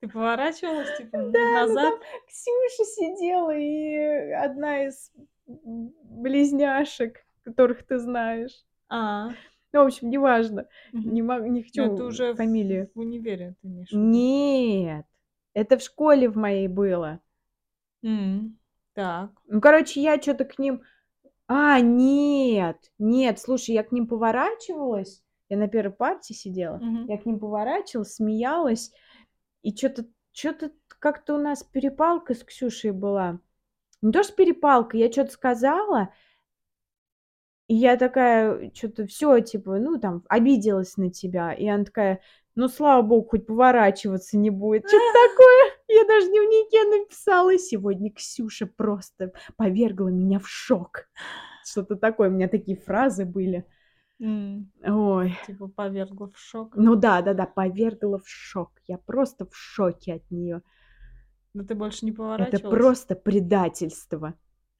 [0.00, 1.90] Ты поворачивалась, типа, Да, ну назад?
[1.94, 5.12] там Ксюша сидела, и одна из
[5.46, 8.64] близняшек, которых ты знаешь.
[8.88, 9.28] А,
[9.72, 10.66] Ну, в общем, неважно.
[10.92, 11.14] мгм.
[11.14, 12.90] Не, мог, не хочу это уже в- фамилию.
[12.94, 13.96] в универе ты имеешь в.
[13.96, 15.06] Нет,
[15.54, 17.20] это в школе в моей было.
[18.02, 18.58] М,
[18.94, 19.30] Так.
[19.46, 20.82] Ну, короче, я что-то к ним...
[21.46, 25.22] А, нет, нет, слушай, я к ним поворачивалась.
[25.52, 26.78] Я на первой партии сидела.
[26.78, 27.08] Мгм.
[27.08, 28.90] Я к ним поворачивалась, смеялась.
[29.60, 33.38] И что-то что-то как-то у нас перепалка с Ксюшей была.
[34.00, 36.08] Не то, что перепалка, я что-то сказала,
[37.68, 41.52] и я такая, что-то все, типа, ну, там, обиделась на тебя.
[41.52, 42.22] И она такая,
[42.54, 44.88] ну, слава богу, хоть поворачиваться не будет.
[44.88, 45.72] Что-то такое.
[45.86, 47.58] Я даже в дневнике написала.
[47.58, 51.10] Сегодня Ксюша просто повергла меня в шок.
[51.62, 52.30] Что-то такое.
[52.30, 53.66] У меня такие фразы были.
[54.22, 55.36] Ой.
[55.46, 56.76] Типа повергла в шок.
[56.76, 58.70] Ну да, да, да, повергла в шок.
[58.86, 60.62] Я просто в шоке от нее.
[61.54, 62.78] Но ты больше не Это поворачивалась?
[62.78, 64.34] просто предательство.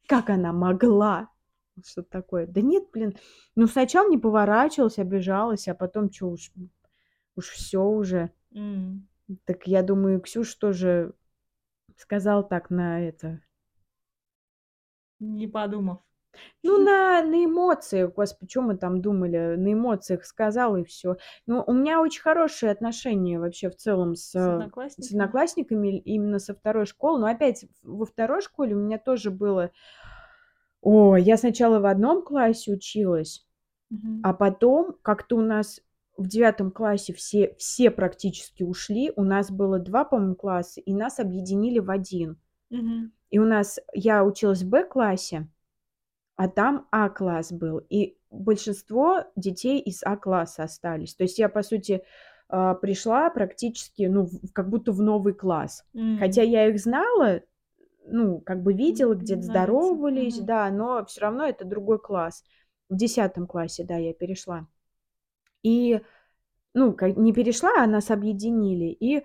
[0.07, 1.29] Как она могла?
[1.77, 2.47] Вот Что такое?
[2.47, 3.17] Да нет, блин.
[3.57, 6.53] Ну, сначала не поворачивалась, обижалась, а потом что уж,
[7.37, 8.31] уж все уже.
[8.55, 9.09] М,
[9.45, 11.15] Так я думаю, Ксюш тоже
[11.97, 13.41] сказал так на это.
[15.21, 15.99] Не подумав.
[16.63, 19.57] Ну, на, на эмоциях, господи, что мы там думали?
[19.57, 21.17] На эмоциях сказал и все.
[21.47, 25.13] Ну, у меня очень хорошие отношения вообще в целом с, С э, с одноклассниками?
[25.21, 27.21] одноклассниками именно со второй школы.
[27.21, 29.71] Но опять во второй школе у меня тоже было...
[30.81, 33.47] О, я сначала в одном классе училась,
[33.91, 34.21] Мгм.
[34.25, 35.81] а потом как-то у нас
[36.17, 39.13] в девятом классе все, все практически ушли.
[39.17, 42.37] У нас было два, по-моему, класса, и нас объединили в один.
[42.71, 43.13] Мгм.
[43.31, 45.49] И у нас, я училась в Б-классе,
[46.37, 47.79] а там А-класс был.
[47.91, 51.15] И большинство детей из А-класса остались.
[51.15, 52.03] То есть я, по сути,
[52.49, 55.85] а, пришла практически, ну, как будто в новый класс.
[56.19, 57.43] Хотя М, я их знала,
[58.07, 60.47] ну, как бы видела, где-то здоровались, Мгм.
[60.47, 62.45] да, но все равно это другой класс.
[62.89, 64.67] В десятом классе, да, я перешла.
[65.63, 66.01] И,
[66.75, 68.87] ну, как не перешла, а нас объединили.
[68.87, 69.25] И,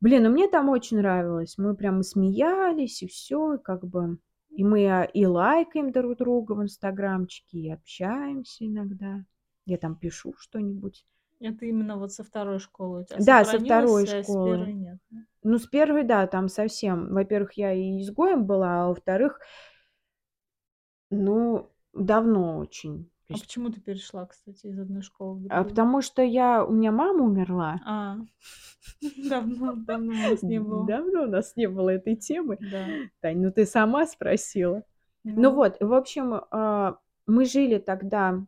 [0.00, 1.58] блин, ну мне там очень нравилось.
[1.58, 4.18] Мы прям и смеялись, и все, как бы.
[4.56, 9.22] И мы а, и лайкаем друг друга в инстаграмчике, и общаемся иногда.
[9.66, 11.04] Я там пишу что-нибудь.
[11.40, 14.56] Это именно вот со второй школы у тебя Да, со второй а с школы.
[14.56, 14.98] первой нет.
[15.42, 17.12] Ну, с первой, да, там совсем.
[17.12, 19.40] Во-первых, я и изгоем была, а во-вторых,
[21.10, 23.10] ну, давно очень.
[23.28, 25.68] А есть, почему ты перешла, кстати, из одной школы в а другую?
[25.70, 27.80] потому что я, у меня мама умерла.
[27.84, 28.16] А,
[29.28, 30.86] давно, давно у нас не было.
[30.86, 32.56] Давно у нас не было этой темы.
[32.60, 32.86] Да.
[33.20, 34.82] Тань, ну ты сама спросила.
[35.24, 38.44] Ну Ну, вот, в общем, а, мы жили тогда...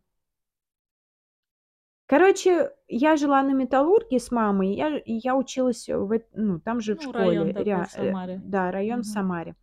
[2.06, 6.96] Короче, я жила на металлурге с мамой, я, я училась в, ну, там же в
[6.96, 7.26] Ну, школе.
[7.40, 8.40] район такой ря- в э, Самаре.
[8.44, 9.12] Да, район в Мгм.
[9.12, 9.56] Самаре.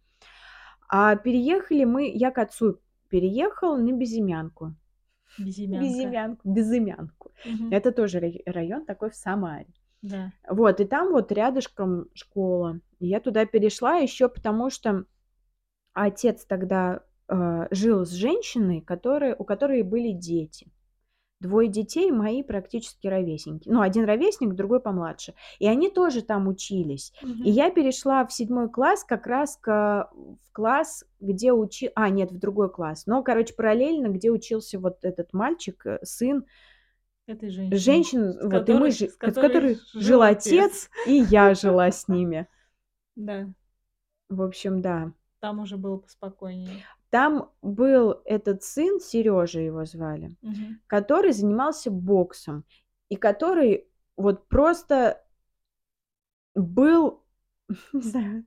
[0.88, 4.76] А переехали мы, я к отцу переехала на Безымянку.
[5.38, 5.86] Безымянка.
[5.86, 7.32] Безымянку, Безымянку.
[7.46, 7.72] Мгм.
[7.72, 9.68] Это тоже рай- район такой в Самаре.
[10.02, 10.32] Да.
[10.50, 12.80] Вот, и там вот рядышком школа.
[13.00, 15.06] Я туда перешла еще потому, что
[15.94, 20.68] отец тогда э, жил с женщиной, которая, у которой были дети.
[21.42, 23.68] Двое детей мои практически ровесники.
[23.70, 25.34] Ну, один ровесник, другой помладше.
[25.60, 27.12] И они тоже там учились.
[27.22, 27.44] И Мгм.
[27.44, 31.92] я перешла в седьмой класс как раз к, в класс, где учи...
[31.94, 33.06] А, нет, в другой класс.
[33.06, 36.46] Но, короче, параллельно, где учился вот этот мальчик, э, сын
[37.28, 37.78] Этой женщины.
[37.80, 41.92] женщин, С вот, и мы, которой- с которой которой жил жил отец, и я жила
[41.92, 42.48] с ними.
[43.18, 43.48] Да.
[44.30, 45.12] В общем, да.
[45.40, 46.84] Там уже было поспокойнее.
[47.16, 50.82] Там был этот сын, Сережа его звали, Мгм.
[50.86, 52.66] который занимался боксом,
[53.08, 53.88] и который
[54.18, 55.24] вот просто
[56.54, 57.24] был,
[57.94, 58.46] не знаю,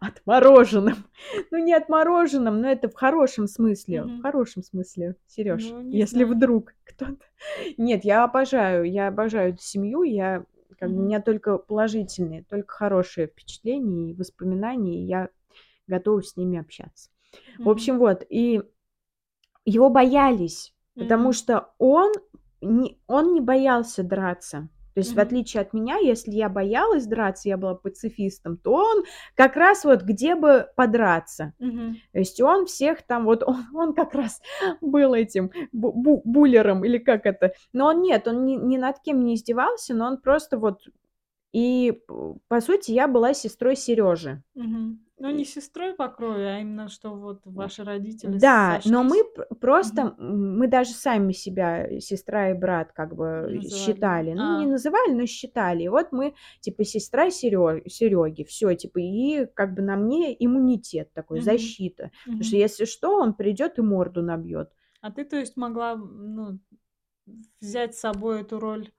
[0.00, 1.06] отмороженным.
[1.50, 4.02] Ну, не отмороженным, но это в хорошем смысле.
[4.02, 4.20] В Мгм.
[4.20, 6.34] хорошем смысле, Сереж, Ну, если знаю.
[6.34, 7.16] вдруг кто-то...
[7.78, 10.44] Нет, я обожаю, я обожаю эту семью, я...
[10.78, 15.30] Как, бы у меня только положительные, только хорошие впечатления и воспоминания, и я
[15.86, 17.08] готова с ними общаться.
[17.58, 18.62] В общем, вот, и
[19.64, 21.32] его боялись, потому Мгм.
[21.32, 22.12] что он
[22.60, 24.68] не он не боялся драться.
[24.94, 25.22] То есть, в Мгм.
[25.24, 29.04] отличие от меня, если я боялась драться, я была пацифистом, то он
[29.34, 31.52] как раз вот где бы подраться.
[31.58, 31.96] Мгм.
[32.12, 34.40] То есть он всех там, вот он, он как раз
[34.80, 37.52] был этим бу- бу- буллером или как это.
[37.74, 40.80] Но он нет, он ни, ни над кем не издевался, но он просто вот...
[41.52, 42.02] И,
[42.48, 44.42] по сути, я была сестрой Сережи.
[44.54, 45.05] Мгм.
[45.18, 49.24] Ну, не сестрой по крови, а именно, что вот ваши родители Да, но мы сошлись,
[49.34, 53.70] пр- просто, м, мы даже сами себя сестра и брат как бы называли.
[53.72, 54.32] считали.
[54.34, 55.84] Ну, не А, называли, но считали.
[55.84, 61.40] И вот мы, типа, сестра Сереги, все, типа, и как бы на мне иммунитет такой,
[61.40, 62.10] мгм, защита.
[62.36, 64.72] Потому что если что, он придет и морду набьет.
[65.00, 66.58] А ты, то есть, могла, ну,
[67.60, 68.90] взять с собой эту роль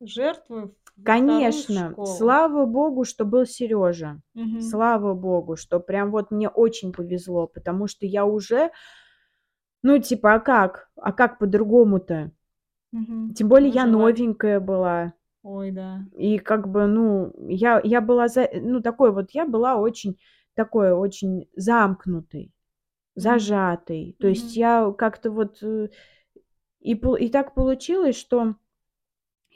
[0.00, 0.74] жертвы
[1.04, 4.20] Конечно, слава богу, что был Сережа.
[4.34, 4.60] Мгм.
[4.60, 8.70] Слава богу, что прям вот мне очень повезло, потому что я уже,
[9.82, 10.88] ну, типа, а как?
[10.96, 12.30] А как по-другому-то?
[12.92, 13.34] Мгм.
[13.34, 14.16] Тем более я Выживать.
[14.16, 15.12] новенькая была.
[15.42, 16.04] Ой, да.
[16.16, 20.18] И как бы, ну, я, я была, за, ну, такой вот, я была очень,
[20.54, 22.52] такой, очень замкнутой,
[23.16, 23.22] Мгм.
[23.22, 24.16] зажатой.
[24.20, 24.60] То есть Мгм.
[24.60, 25.88] я как-то вот, э,
[26.80, 28.54] и, и так получилось, что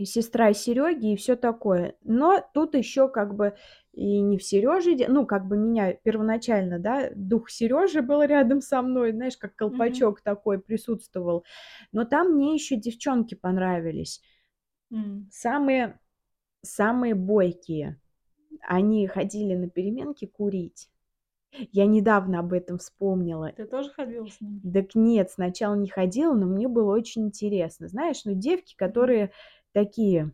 [0.04, 1.96] сестра Сереги, и все такое.
[2.02, 3.54] Но тут еще как бы
[3.92, 8.80] и не в Сереже, ну, как бы меня первоначально, да, дух Сережи был рядом со
[8.80, 11.44] мной, знаешь, как колпачок такой присутствовал.
[11.92, 14.22] Но там мне еще девчонки понравились.
[14.92, 15.28] М.
[15.32, 15.98] Самые,
[16.62, 18.00] самые бойкие.
[18.62, 20.90] Они ходили на переменки курить.
[21.72, 23.52] Я недавно об этом вспомнила.
[23.56, 24.60] Ты тоже ходила с ними?
[24.72, 27.88] Так нет, сначала не ходила, но мне было очень интересно.
[27.88, 29.32] Знаешь, ну, девки, которые
[29.72, 30.32] такие,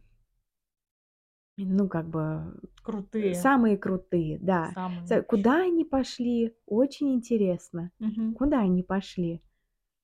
[1.57, 3.35] ну, как бы Крутые.
[3.35, 4.73] самые крутые, да.
[4.75, 5.23] Самые.
[5.23, 6.55] Куда они пошли?
[6.67, 7.91] Очень интересно.
[7.99, 8.35] Мгм.
[8.35, 9.41] Куда они пошли?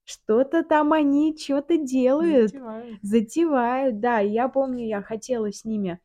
[0.04, 2.98] Что-то там они что-то делают, Затевают.
[3.02, 4.20] затевают, да.
[4.22, 6.00] И Я помню, я хотела с ними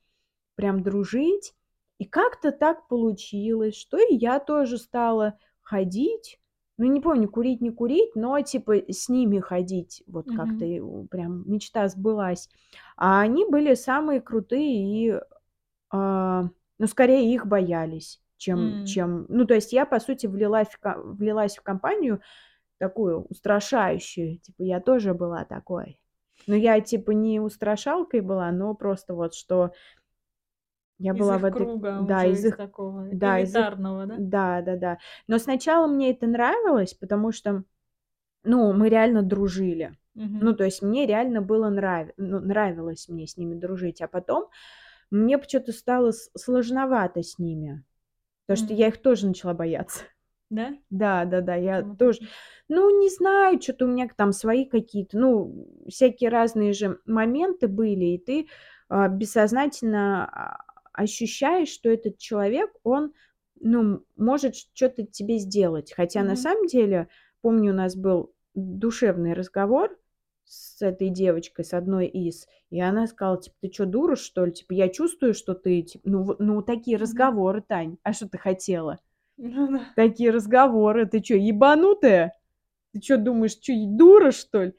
[0.56, 1.56] прям дружить,
[2.00, 6.40] и как-то так получилось, что и я тоже стала ходить.
[6.78, 10.04] Ну, не помню, курить, не курить, но типа с ними ходить.
[10.08, 10.74] Вот как-то Мгм.
[10.74, 12.50] и, у, прям мечта сбылась.
[12.98, 14.74] А они были самые крутые
[15.08, 15.20] и,
[15.92, 16.44] а,
[16.80, 18.86] ну, скорее их боялись, чем, М.
[18.86, 19.26] чем...
[19.30, 22.20] Ну, то есть я, по сути, влилась в, влилась в компанию
[22.78, 24.40] такую устрашающую.
[24.40, 26.00] Типа я тоже была такой.
[26.48, 29.72] Но я типа не устрашалкой была, но просто вот что
[30.98, 31.66] я Из была их в этой...
[31.66, 32.58] круга Да, уже, из их...
[32.58, 33.56] такого Да, из их...
[33.56, 34.16] элитарного, да?
[34.18, 34.98] Да, да, да.
[35.28, 37.64] Но сначала мне это нравилось, потому что,
[38.44, 39.98] ну, мы реально дружили.
[40.14, 40.56] Ну, Мгм.
[40.56, 42.08] то есть мне реально было нрав...
[42.16, 44.02] ну, нравилось мне с ними дружить.
[44.02, 44.50] А потом
[45.12, 47.84] мне почему-то стало сложновато с ними.
[48.48, 50.04] Потому что я их тоже начала бояться.
[50.50, 50.74] Да?
[50.90, 52.20] Да, да, да, я Почему тоже,
[52.70, 58.06] ну, не знаю, что-то у меня там свои какие-то, ну, всякие разные же моменты были,
[58.06, 58.48] и ты
[58.88, 60.65] а, бессознательно а,
[60.96, 63.14] ощущаешь, что этот человек, он,
[63.60, 65.94] ну, может что-то тебе сделать.
[65.94, 66.38] Хотя на Мгм.
[66.38, 67.08] самом деле,
[67.42, 69.98] помню, у нас был душевный разговор
[70.46, 74.52] с этой девочкой, с одной из, и она сказала, типа, ты что, дура, что ли?
[74.54, 79.00] Типа, я чувствую, что ты, типа, ну, ну, такие разговоры, Тань, а что ты хотела?
[79.38, 79.96] Да.
[79.96, 81.06] Такие разговоры.
[81.08, 82.34] Ты чё, ебанутая?
[82.94, 84.74] Ты чё думаешь, чё, дура, что ли?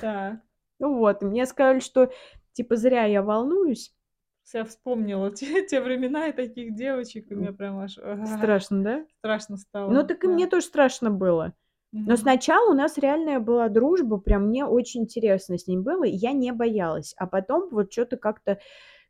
[0.00, 0.44] Так.
[0.80, 2.10] Ну вот, мне сказали, что
[2.54, 3.94] типа зря я волнуюсь.
[4.52, 9.06] Я вспомнила те, те времена и таких девочек, и мне прям аж Страшно, да?
[9.18, 10.04] страшно Ну стало.
[10.04, 10.50] так и мне Да.
[10.50, 11.54] тоже страшно было.
[11.92, 16.10] Но сначала у нас реальная была дружба, прям мне очень интересно с ним было, и
[16.10, 17.14] я не боялась.
[17.16, 18.58] А потом вот что-то как-то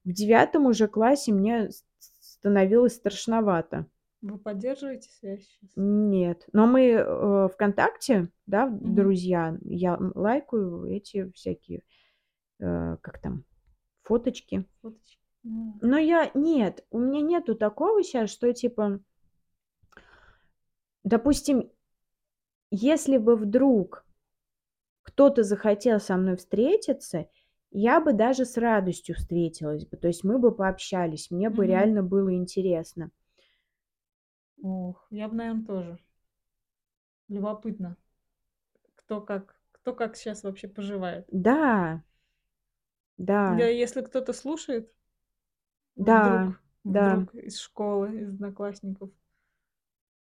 [0.04, 3.86] в девятом уже классе мне становилось страшновато.
[4.20, 5.70] Вы поддерживаете связь сейчас?
[5.76, 6.46] Нет.
[6.52, 8.94] Но мы э, ВКонтакте, да, Мгм.
[8.94, 11.82] друзья, я лайкаю эти всякие,
[12.60, 13.44] э, как там,
[14.02, 14.66] фоточки.
[14.82, 15.18] Фоточки.
[15.46, 15.80] М.
[15.80, 18.98] Но я, нет, у меня нету такого сейчас, что типа,
[21.04, 21.70] допустим,
[22.70, 24.04] если бы вдруг
[25.02, 27.28] кто-то захотел со мной встретиться,
[27.70, 29.96] я бы даже с радостью встретилась бы.
[29.96, 31.66] То есть мы бы пообщались, мне бы Мгм.
[31.66, 33.10] реально было интересно.
[34.64, 35.98] Ох, я бы, наверное, тоже.
[37.28, 37.98] Любопытно,
[38.96, 41.28] кто как, кто как сейчас вообще поживает.
[41.32, 42.02] Да,
[43.18, 44.92] Да, да, если кто-то слушает,
[45.96, 47.26] да, вдруг, да.
[47.26, 49.10] вдруг из школы, из одноклассников,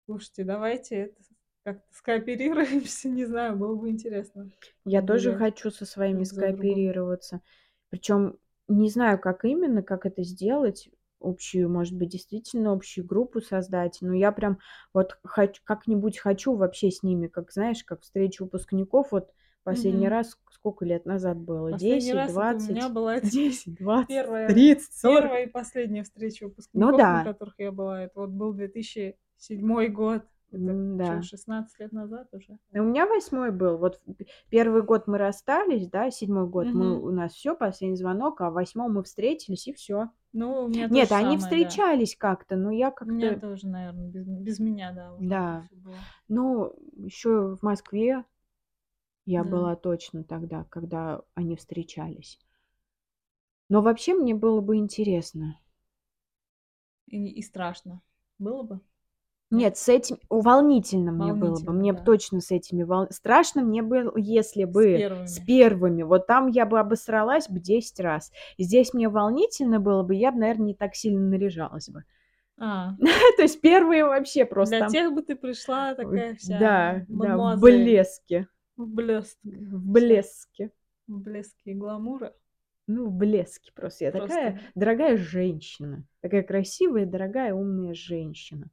[0.07, 1.23] слушайте, давайте это
[1.65, 4.51] как-то скооперируемся, не знаю, было бы интересно
[4.85, 6.55] Я тоже хочу со своими друг за другом.
[6.55, 7.41] скооперироваться.
[7.91, 8.39] Причем
[8.69, 10.89] не знаю, как именно, как это сделать.
[11.21, 13.99] общую, может быть, действительно общую группу создать.
[14.01, 14.59] Но я прям
[14.93, 19.13] вот хоч как-нибудь хочу вообще с ними, как, знаешь, как встречу выпускников.
[19.13, 19.31] Вот
[19.65, 20.11] последний Мгм.
[20.11, 21.73] раз сколько лет назад было?
[21.73, 25.31] Последний 10, раз это у 20, меня была это 10, 20, первая 30, 40.
[25.31, 27.23] первая и последняя встреча Ну выпускников, на да.
[27.23, 28.03] которых я была.
[28.05, 30.25] Это вот был 2007 год.
[30.51, 31.23] Это М-да.
[31.23, 32.59] 16 лет назад уже?
[32.75, 33.77] И у меня 8 был.
[33.77, 34.01] Вот
[34.49, 37.03] первый год мы расстались, да, 7 год мы Мгм.
[37.03, 40.09] у нас всё, последний звонок, а в 8 мы встретились и всё.
[40.35, 41.81] Ну, у меня Нет, они самое, да.
[41.81, 45.69] встречались как-то, но я У меня как-то тоже, наверно, без без меня, да, Да.
[46.29, 48.25] Ну, ещё в Москве
[49.25, 49.51] я Да.
[49.51, 52.39] была точно тогда, когда они встречались.
[53.69, 55.59] Но вообще мне было бы интересно.
[57.07, 58.03] И и страшно.
[58.39, 58.81] Было бы?
[59.51, 59.77] Нет?
[59.77, 61.73] С этим волнительно мне было бы.
[61.73, 62.03] Мне да.
[62.03, 64.83] точно с этими вол страшно мне было, если С бы
[65.27, 65.47] с первыми.
[65.47, 66.03] первыми.
[66.05, 68.33] Вот там я бы обосралась бы 10 раз.
[68.59, 72.05] Здесь мне волнительно было бы, я б, наверно, не так сильно наряжалась бы.
[72.59, 72.93] А.
[73.37, 77.61] То есть первые вообще просто Для тех бы ты пришла такая вся да, да, в
[77.61, 78.49] блеске.
[78.77, 80.71] В блёстках В блеске.
[81.07, 82.33] В блеске гламура.
[82.87, 84.07] Ну, в блеске просто.
[84.07, 86.05] Я такая Просто дорогая женщина.
[86.21, 88.69] Такая красивая, дорогая, умная женщина.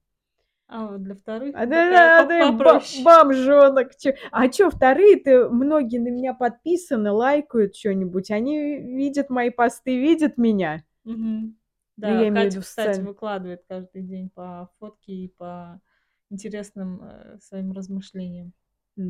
[0.67, 3.03] А вот для вторых А такая а ты ба попроще.
[3.03, 3.95] бомжонок.
[3.97, 8.29] Чё а чё вторые-то, многие на меня подписаны, лайкают чё-нибудь.
[8.31, 10.83] Они видят мои посты, видят меня.
[11.03, 11.55] Ну,
[11.97, 15.81] Да, я имею в Катя, виду кстати, выкладывает каждый день по фотке и по
[16.29, 18.53] интересным, э, своим размышлениям.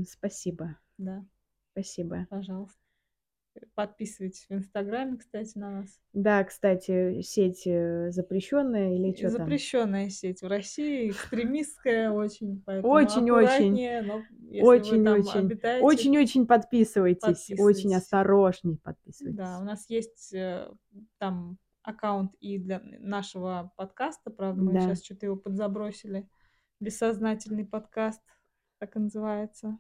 [0.08, 0.78] Спасибо.
[0.98, 1.26] Да.
[1.72, 2.28] Спасибо.
[2.30, 2.78] Пожалуйста.
[3.76, 6.00] Подписывайтесь в "Инстаграме", кстати, на нас.
[6.14, 9.32] Да, кстати, сеть, э, запрещенная или чё там?
[9.32, 13.74] запрещенная сеть в России, экстремистская очень, Очень-очень,
[14.52, 17.50] очень-очень, очень-очень подписывайтесь.
[17.60, 17.96] Очень подписывайтесь.
[17.96, 19.62] осторожней Да, подписывайтесь.
[19.62, 20.72] у нас есть, э,
[21.18, 24.30] там аккаунт и для нашего подкаста.
[24.32, 24.82] Правда, мы Да.
[24.82, 26.30] щас чё-то его подзабросили.
[26.80, 28.22] "Бессознательный подкаст"
[28.80, 29.78] так и называется.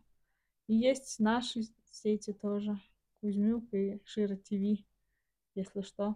[0.68, 2.80] И есть наши сети тоже.
[3.22, 4.84] Кузьмюк и Шира ТВ.
[5.56, 6.16] Если что,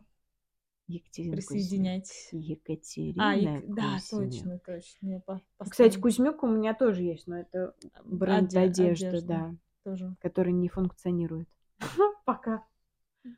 [0.88, 2.30] Екатерина присоединяйтесь.
[2.32, 5.08] А, Екатерина ек да, точно, точно.
[5.08, 9.28] Я по Кстати, Кузьмюк у меня тоже есть, но это А, бренд оде одежды, одежда
[9.28, 10.16] да, тоже.
[10.22, 11.50] который не функционирует.
[12.26, 12.66] Пока.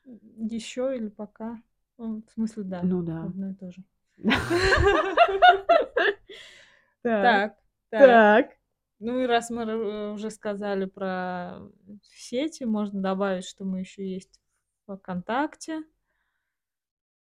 [0.05, 1.61] Ещё или пока?
[1.97, 3.23] Ну, в смысле, да, Ну да.
[3.23, 3.83] одно и то же.
[7.03, 7.57] Так.
[7.91, 8.57] так.
[9.05, 11.59] Ну и раз мы уже сказали про
[12.01, 14.39] сети, можно добавить, что мы ещё есть
[14.87, 15.83] в "ВКонтакте"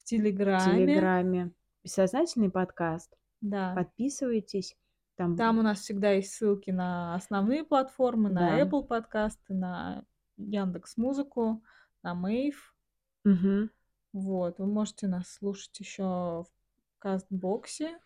[0.02, 0.04] в
[0.48, 1.10] В "Телеграме".
[1.18, 1.52] "Телеграме".
[1.84, 3.18] Бессознательный подкаст.
[3.42, 3.78] Да.
[3.78, 4.78] Подписывайтесь.
[5.16, 8.62] Там Там у нас всегда есть ссылки на основные платформы, на Да.
[8.62, 10.06] Apple подкасты, на
[10.38, 11.62] "Яндекс.Музыку",
[12.04, 12.74] на Мэйв.
[13.26, 13.70] Мгм.
[14.14, 14.60] Вот.
[14.60, 18.00] Вы можете нас слушать ещё в "Кастбоксе".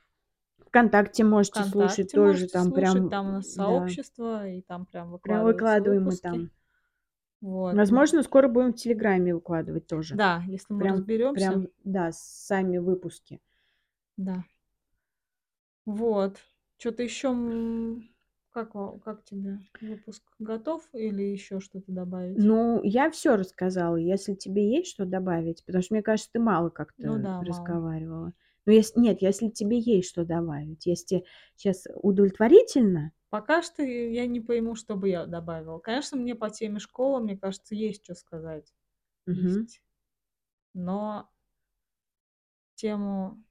[0.67, 2.47] "ВКонтакте" можете слушать "ВКонтакте" тоже.
[2.47, 2.73] можете Там слушать.
[2.73, 3.53] прям, Там у нас да.
[3.53, 6.17] сообщество, и там прям Прям выкладываются выкладываем мы выпуски.
[6.17, 6.51] там.
[7.41, 7.81] Вот.
[7.89, 8.01] М.
[8.01, 10.19] Возможно, скоро будем в "Телеграме" выкладывать тоже.
[10.19, 11.61] Да, если мы Прям разберёмся.
[11.61, 13.41] прям, да, сами выпуски.
[14.17, 14.43] Да.
[15.87, 16.39] Вот.
[16.77, 18.09] Чё-то ещё, м,
[18.51, 18.71] как
[19.03, 20.23] как тебе выпуск?
[20.39, 22.49] Готов или ещё что-то добавить?
[22.51, 23.95] Ну, я всё рассказала.
[23.97, 27.89] Если тебе есть что добавить, потому что, мне кажется, ты мало Ну как-то да, мало.
[28.69, 28.69] Разговаривала.
[28.69, 31.23] Но ес нет, если тебе есть что добавить, если те
[31.57, 35.77] щас удовлетворительно Пока что я не пойму, что бы я добавила.
[35.79, 38.73] Конечно, мне по теме школа, мне кажется, есть чё сказать.
[39.27, 39.61] Мгм.
[39.61, 39.81] Есть.
[40.73, 41.29] Но
[42.75, 43.43] тему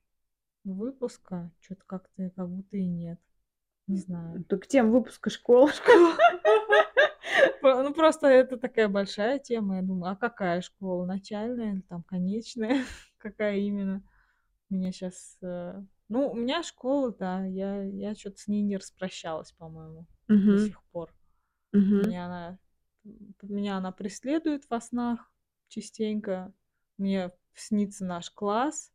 [0.65, 3.21] выпуска чё-то как-то как будто и нет.
[3.87, 4.45] Не знаю.
[4.49, 5.71] Так тема выпуска школа.
[7.61, 9.77] Про ну, просто это такая большая тема.
[9.77, 11.07] Я думаю, а какая школа?
[11.07, 12.85] Начальная или там конечная?
[13.19, 14.03] Какая именно?
[14.71, 19.53] Меня щас, э ну, у меня школа, да, я я чё-то с ней не распрощалась,
[19.53, 20.07] по-моему,
[20.51, 20.59] до Мгм.
[20.59, 21.15] сих пор.
[21.75, 22.15] Мгм.
[22.15, 22.59] Меня она
[23.43, 25.33] меня она преследует во снах
[25.69, 26.55] частенько.
[26.99, 28.93] Мне снится наш класс.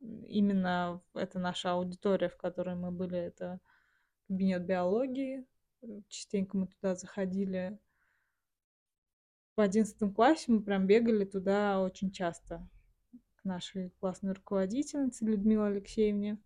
[0.00, 3.60] Именно это наша аудитория, в которой мы были, это
[4.28, 5.46] кабинет биологии.
[5.82, 7.78] Э, частенько мы туда заходили.
[9.58, 12.68] В 11 классе мы прям бегали туда очень часто
[13.46, 16.38] нашей классной руководительнице Людмиле Алексеевне.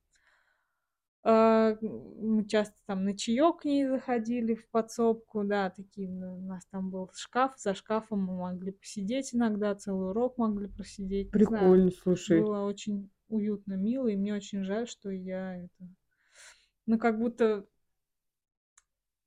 [1.22, 5.44] А, мы часто там на чаёк к ней заходили в подсобку.
[5.44, 7.54] Да, такие у нас там был шкаф.
[7.58, 11.34] За шкафом мы могли посидеть иногда, целый урок могли просидеть.
[11.34, 12.40] Не знаю, Прикольно, слушай.
[12.40, 15.88] было очень уютно, мило, и мне очень жаль, что я это,
[16.86, 17.66] ну, как будто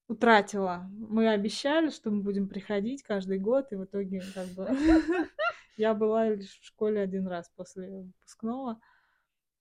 [0.07, 0.89] утратила.
[0.91, 4.67] Мы обещали, что мы будем приходить каждый год, и в итоге как бы
[5.77, 8.79] я была лишь в школе 1 раз после выпускного.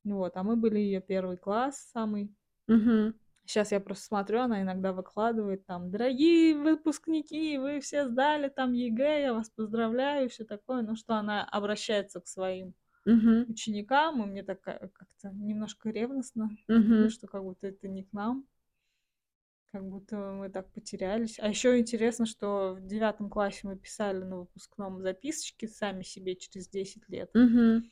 [0.05, 2.35] Вот, а мы были ее первый класс самый.
[2.69, 3.15] Мгм.
[3.47, 9.23] Сейчас я просто смотрю, она иногда выкладывает там: "Дорогие выпускники, вы все сдали там ЕГЭ,
[9.23, 10.83] я вас поздравляю", всё такое.
[10.83, 12.75] Ну, что она обращается к своим
[13.07, 13.47] Мгм.
[13.49, 16.51] ученикам, и мне так, как-то немножко ревностно,
[16.99, 17.11] ну, Мгм.
[17.11, 18.47] что как будто это не к нам.
[19.73, 21.39] Как будто мы так потерялись.
[21.39, 26.68] А еще интересно, что в девятом классе мы писали на выпускном записочки сами себе через
[26.68, 27.31] 10 лет.
[27.33, 27.91] Мгм.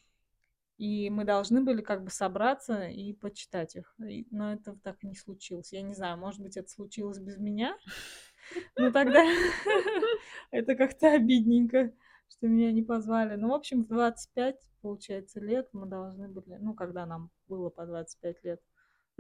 [0.76, 3.95] И мы должны были как бы собраться и почитать их.
[4.31, 5.72] Но это так и не случилось.
[5.72, 7.76] Я не знаю, может быть, это случилось без меня?
[8.76, 9.24] Но тогда
[10.51, 11.93] это как-то обидненько,
[12.28, 13.37] что меня не позвали.
[13.37, 17.87] Ну, в общем, в 25, получается, лет мы должны были, ну, когда нам было по
[17.87, 18.61] 25 лет,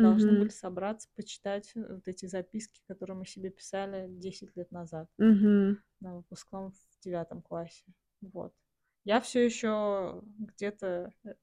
[0.02, 5.08] должны были собраться, почитать вот эти записки, которые мы себе писали 10 лет назад
[6.00, 7.84] на выпускном в девятом классе.
[8.20, 8.54] Вот.
[9.04, 11.34] Я всё еще где-то, э,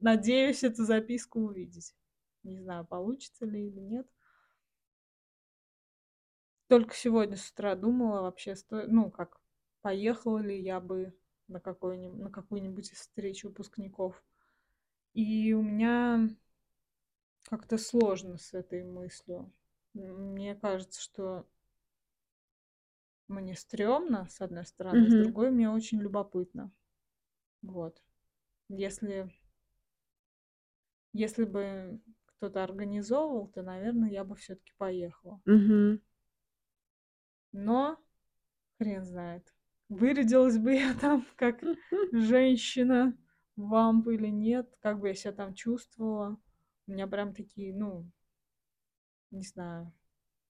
[0.00, 1.94] надеюсь эту записку увидеть.
[2.42, 4.08] Не знаю, получится ли или нет.
[6.68, 9.40] Только сегодня с утра думала, вообще сто ну, как,
[9.82, 14.20] поехала ли я бы на какой-нибудь на какую-нибудь из встреч выпускников.
[15.12, 16.28] И у меня
[17.48, 19.52] как-то сложно с этой мыслью.
[19.94, 21.46] Мне кажется, что
[23.28, 25.16] мне стрёмно, с одной стороны, с Мгм.
[25.16, 26.72] другой мне очень любопытно.
[27.62, 28.02] Вот.
[28.68, 29.30] Если
[31.14, 35.40] если бы кто-то организовывал, то, наверно, я бы всё-таки поехала.
[35.46, 35.98] Мгм.
[37.52, 37.98] Но
[38.78, 39.54] хрен знает,
[39.88, 41.60] вырядилась бы я там как
[42.12, 46.38] женщина-вамп или нет, как бы я себя там чувствовала.
[46.88, 48.06] У меня прям такие, ну
[49.32, 49.92] не знаю,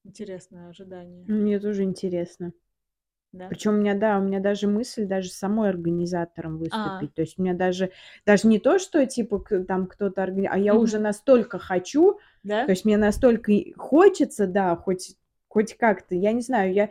[0.04, 1.28] интересное ожидание.
[1.28, 2.52] Мне тоже интересно.
[3.32, 3.50] Да?
[3.50, 7.06] Причём у меня, да, у меня даже мысль даже самой организатором А.
[7.06, 7.14] выступить.
[7.14, 7.92] То есть у меня даже
[8.26, 11.00] даже не то, что типа там кто-то органи а я уже Мгм.
[11.00, 12.72] настолько хочу, то Да?
[12.72, 15.16] есть мне настолько хочется, да, хоть
[15.48, 16.90] хоть как-то, я не знаю, я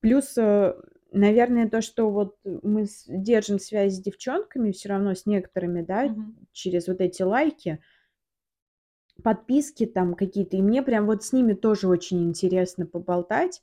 [0.00, 0.74] плюс, э,
[1.12, 6.36] наверное, то, что вот мы держим связь с девчонками всё равно, с некоторыми, да, Мгм.
[6.52, 7.80] через вот эти лайки
[9.22, 13.62] подписки там какие-то, и мне прям вот с ними тоже очень интересно поболтать.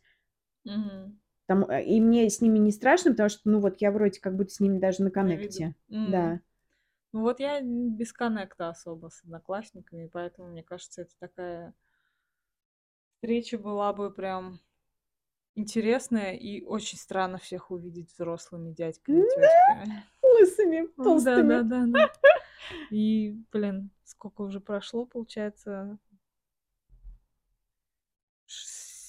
[0.65, 1.19] Мгм.
[1.47, 4.35] Там, э, и мне с ними не страшно, потому что, ну, вот я вроде как
[4.35, 5.75] будто с ними даже на коннекте.
[5.89, 6.11] М.
[6.11, 6.39] Да.
[7.13, 11.73] Ну, вот я без коннекта особо с одноклассниками, поэтому, мне кажется, это такая
[13.17, 14.59] встреча была бы прям
[15.55, 20.03] интересная, и очень странно всех увидеть взрослыми дядьками, тётками.
[20.39, 21.47] Лысыми, толстыми.
[21.49, 22.11] да-да-да-да.
[22.91, 25.97] И, блин, сколько уже прошло, получается
[28.45, 28.65] ш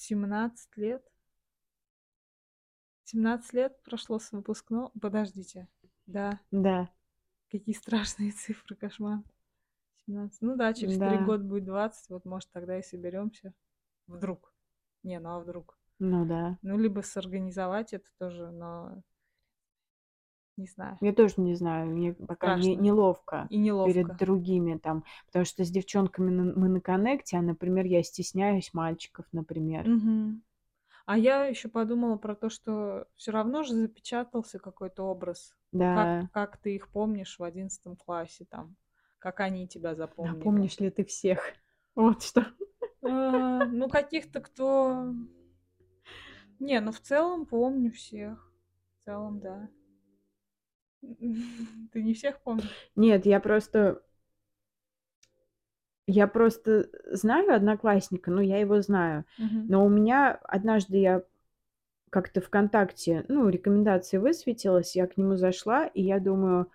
[0.07, 1.03] 17 лет?
[3.05, 5.67] 17 лет прошло с выпускно подождите,
[6.05, 6.39] да.
[6.51, 6.89] Да.
[7.51, 9.19] Какие страшные цифры, кошмар.
[10.07, 11.23] 17, ну да, через 3 Да.
[11.25, 13.53] года будет 20, вот, может, тогда и соберёмся.
[14.07, 14.53] Вдруг.
[15.03, 15.77] Не, ну, а вдруг?
[15.99, 16.57] Ну да.
[16.63, 19.03] Ну, либо сорганизовать это тоже, но
[20.57, 20.99] не знаю.
[21.01, 24.17] Я тоже не знаю, мне пока не неловко и перед неловко.
[24.17, 29.25] другими там, потому что с девчонками н мы на коннекте, а, например, я стесняюсь мальчиков,
[29.31, 29.85] например.
[29.85, 30.43] Мгм.
[31.07, 35.55] А я ещё подумала про то, что всё равно же запечатался какой-то образ.
[35.89, 36.29] Как Да.
[36.31, 38.75] как ты их помнишь в 11 классе там,
[39.19, 40.69] как они тебя запомнили.
[40.69, 41.53] помнишь ли ты всех?
[41.95, 42.45] Вот что.
[43.03, 45.13] А, ну, каких-то, кто
[46.59, 48.51] Не, ну, в целом помню всех.
[49.01, 49.69] В целом, да.
[51.91, 52.89] Ты не всех помнишь?
[52.95, 54.01] Нет, я просто
[56.07, 59.25] я просто знаю одноклассника, ну, я его знаю.
[59.37, 59.65] Мгм.
[59.69, 61.23] Но у меня однажды я
[62.11, 66.71] как-то "ВКонтакте", ну, рекомендации высветилось, я к нему зашла, и я думаю: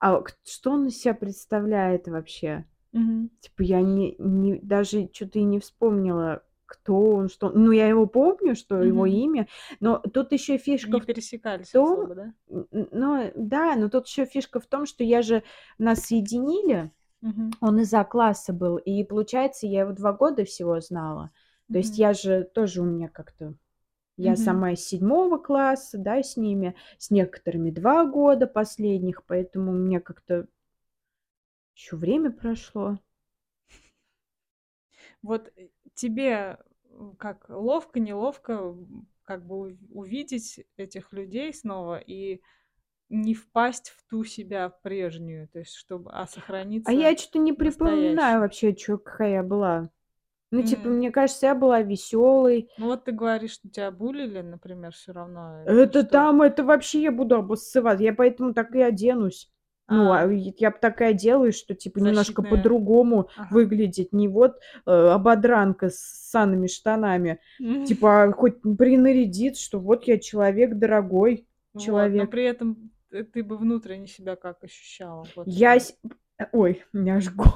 [0.00, 3.30] "А что он из себя представляет вообще?" Мгм.
[3.40, 7.64] Типа я не не даже чё-то и не вспомнила, кто он, что он.
[7.64, 9.06] Ну, я его помню, что его Мгм.
[9.06, 9.48] имя,
[9.80, 12.34] но тут ещё фишка Не в пересекались том, особо, да?
[12.50, 15.42] н н но да, но тут ещё фишка в том, что я же
[15.78, 16.92] нас соединили,
[17.22, 17.56] Мгм.
[17.60, 21.30] он из А-класса был, и получается, я его 2 года всего знала.
[21.72, 22.00] То есть Мгм.
[22.00, 23.54] я же тоже у меня как-то
[24.18, 24.36] я Мгм.
[24.36, 30.00] сама из 7 класса, да, с ними, с некоторыми 2 года последних, поэтому у меня
[30.00, 30.46] как-то
[31.76, 32.98] ещё время прошло.
[35.22, 36.58] Вот, э, тебе,
[37.18, 38.76] как, ловко, неловко,
[39.24, 42.40] как бы ув увидеть этих людей снова и
[43.10, 46.26] не впасть в ту себя прежнюю, то есть чтобы а
[46.86, 49.88] А сохраниться я чё-то не припоминаю вообще, чё какая я была.
[50.52, 50.90] Ну, типа, М.
[50.90, 52.70] мне кажется, я была весёлой.
[52.78, 56.04] Ну, вот ты говоришь, что тебя буллили, например, всё равно, Это что?
[56.04, 59.50] там, это вообще я буду обоссыва я поэтому так и оденусь.
[59.88, 60.30] Ну, а А.
[60.32, 62.50] я б такая делаю, что типа немножко Защитная.
[62.50, 63.48] по-другому Ага.
[63.50, 64.12] выглядеть.
[64.12, 64.56] Не вот,
[64.86, 67.38] э, ободранка с ссаными штанами.
[67.58, 72.30] Типа, хоть принарядиться, что вот я человек дорогой, Вот, но человек.
[72.30, 75.26] при этом ты бы внутренне себя как ощущала?
[75.36, 75.92] Вот Я что.
[75.92, 75.98] с
[76.52, 77.52] ой, у меня аж горло.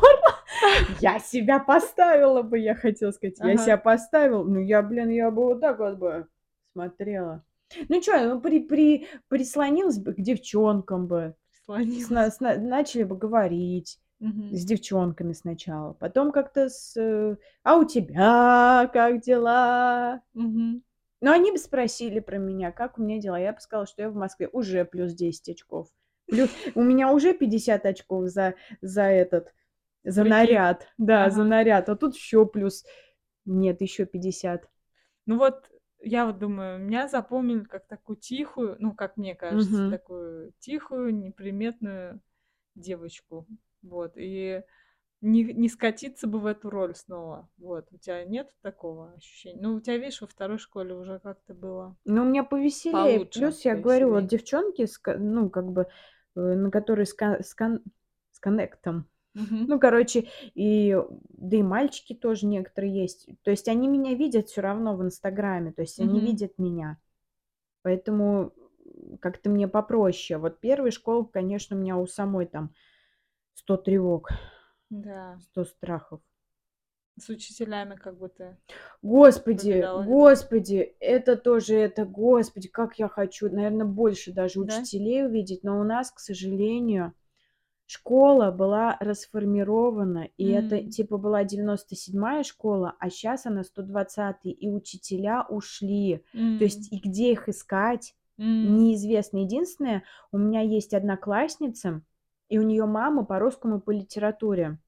[1.01, 3.39] Я себя поставила бы, я хотела сказать.
[3.43, 4.45] Я себя поставила.
[4.45, 6.27] Ну, я, блин, я бы вот так вот бы
[6.73, 7.43] смотрела.
[7.89, 11.35] Ну чё, ну при при прислонилась бы к девчонкам бы.
[11.69, 12.35] Сна Прислонилась.
[12.35, 14.57] сна начали бы говорить Мгм.
[14.57, 20.83] с девчонками сначала, потом как-то с э: "А у тебя как дела?" Мгм.
[21.23, 23.39] Но они бы спросили про меня, как у меня дела.
[23.39, 24.49] Я бы сказала, что я в Москве.
[24.53, 25.89] Уже плюс 10 очков.
[26.29, 29.53] Плю у меня уже 50 очков за за этот,
[30.05, 30.31] за Прикид.
[30.31, 30.89] наряд.
[30.99, 31.49] Да, за Ага.
[31.51, 31.89] наряд.
[31.89, 32.85] А тут ещё плюс
[33.47, 34.69] нет, ещё 50.
[35.27, 39.89] Ну вот, я вот думаю, меня запомнили как такую тихую, ну, как мне кажется, Мгм.
[39.89, 42.21] такую тихую, неприметную
[42.75, 43.47] девочку.
[43.83, 44.15] Вот.
[44.17, 44.63] И
[45.23, 47.49] не не скатиться бы в эту роль снова.
[47.59, 47.89] Вот.
[47.93, 49.61] У тя нет такого ощущения?
[49.63, 53.21] Ну, у тя, видишь, во второй школе уже как-то было Ну, у меня повеселее.
[53.21, 54.87] получше, Плюс, я говорю, вот девчонки,
[55.19, 55.87] ну, как бы,
[56.37, 57.81] э, на которые с кон
[58.33, 59.09] с коннектом.
[59.35, 59.69] Мгм.
[59.69, 60.97] Ну, короче, и
[61.31, 63.29] да и мальчики тоже некоторые есть.
[63.43, 66.23] То есть они меня видят всё равно в "Инстаграме", то есть они Мгм.
[66.23, 66.99] видят меня.
[67.83, 68.53] Поэтому,
[68.87, 70.39] м, как-то мне попроще.
[70.39, 72.73] Вот 1 школа, конечно, у меня у самой там
[73.55, 74.31] 100 тревог,
[74.91, 75.41] Да.
[75.41, 76.23] 100 страхов.
[77.17, 78.59] С учителями как бы ты
[79.03, 80.29] Господи, повидалась, да?
[80.33, 84.89] господи, это тоже это, господи, как я хочу, наверно, больше даже Да?
[84.89, 85.63] учителей увидеть.
[85.63, 87.15] Но у нас, к сожалению,
[87.89, 90.91] школа была расформирована, и это М.
[90.91, 96.23] типа была 97-я школа, а щас она 120-й, и учителя ушли.
[96.59, 98.77] То есть и где их искать, М.
[98.77, 99.39] неизвестно.
[99.39, 102.03] Единственное, у меня есть одноклассница,
[102.51, 104.79] и у неё мама по русскому, по литературе,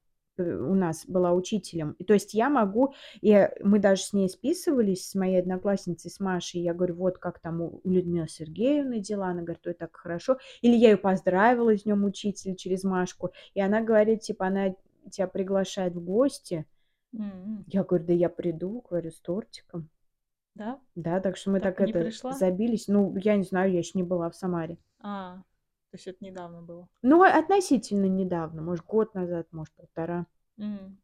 [0.41, 1.95] у нас была учителем.
[1.99, 6.19] И то есть я могу и мы даже с ней списывались, с моей одноклассницей, с
[6.19, 6.61] Машей.
[6.61, 10.37] Я говорю: "Вот как там у Людмилы Сергеевны дела?" Она говорит: "Ой, так хорошо".
[10.61, 14.75] Или я её поздравила с днём учителя через Машку, и она говорит, типа, она
[15.11, 16.65] тя приглашает в гости.
[17.13, 17.65] М.
[17.67, 19.89] Я говорю: "Да я приду", говорю, "с тортиком".
[20.55, 20.79] Да?
[20.95, 22.31] Да, так что мы Так так это пришла?
[22.33, 22.87] забились.
[22.87, 24.77] Ну, я не знаю, я ещё не была в Самаре.
[24.99, 25.43] А,
[25.91, 26.87] то есть это недавно было?
[27.03, 30.25] Ну, относительно недавно, может, год назад, может, 1,5.
[30.59, 31.01] М.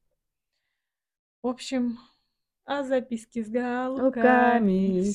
[1.44, 2.00] В общем,
[2.66, 3.48] а записки с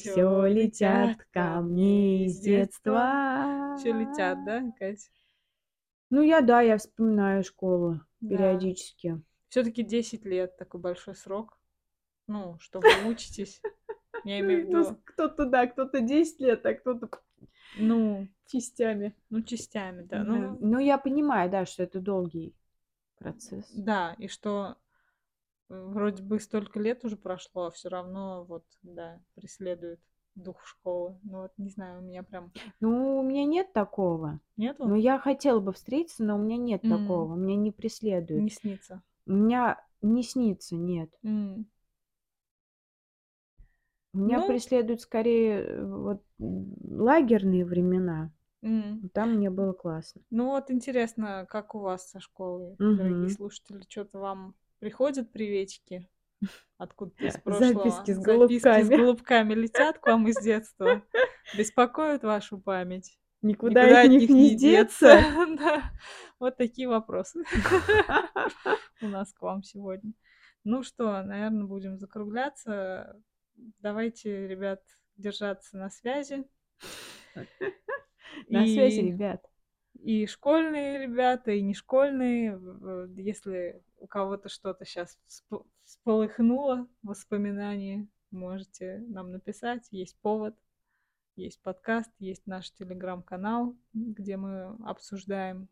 [0.00, 3.76] всё всё летят ко мне из детства.
[3.78, 5.08] Всё летят, да, Кать?
[6.10, 8.28] Ну, я, да, я вспоминаю школу Да.
[8.28, 9.22] периодически.
[9.48, 11.58] Всё-таки 10 лет- такой большой срок.
[12.26, 13.60] Ну, что вы учитесь.
[14.24, 17.08] Я имею в Ну, виду кто-то, да, кто-то 10 лет, а кто-то
[17.74, 19.14] Ну частями.
[19.30, 20.24] ну, частями, да.
[20.24, 22.54] Ну Ну, я понимаю, да, что это долгий
[23.18, 23.64] процесс.
[23.74, 24.76] Да, и что,
[25.70, 30.00] э, вроде бы столько лет уже прошло, а всё равно вот, да, преследует
[30.34, 31.18] дух школы.
[31.24, 34.40] Ну вот, не знаю, у меня прям Ну, у меня нет такого.
[34.56, 34.86] Нету?
[34.88, 36.88] Но я хотела бы встретиться, но у меня нет М.
[36.90, 37.34] такого.
[37.34, 38.42] Меня не преследует.
[38.44, 39.02] Не снится.
[39.26, 41.10] У меня не снится, нет.
[41.24, 41.66] М.
[44.14, 48.30] Меня Ну преследуют скорее, э, вот, лагерные времена.
[48.62, 49.04] М.
[49.12, 50.22] Там мне было классно.
[50.30, 53.28] Ну вот интересно, как у вас со школой, дорогие Мгм.
[53.28, 53.82] слушатели?
[53.86, 56.08] Чё-то вам приходят приветики
[56.78, 58.08] откуда-то из прошлого?
[58.08, 58.94] Записки с Записки с голубками.
[59.02, 61.02] голубками летят к вам из детства?
[61.52, 63.18] Беспокоят вашу память?
[63.42, 65.08] Никуда Никуда от них них не не деться?
[65.08, 65.24] деться?
[65.58, 65.92] Да.
[66.40, 67.44] Вот такие вопросы
[69.00, 70.12] у нас к вам сегодня.
[70.64, 73.20] Ну что, наверно, будем закругляться.
[73.80, 74.82] Давайте, ребят,
[75.16, 76.44] держаться на связи.
[78.48, 79.44] На связи, ребят.
[79.94, 82.58] и школьные ребята, и не школьные.
[83.16, 85.54] Если у кого-то что-то всп
[85.84, 89.86] всполыхнуло в воспоминании, можете нам написать.
[89.90, 90.56] Есть повод,
[91.36, 95.68] есть подкаст, есть наш телеграм-канал, где мы обсуждаем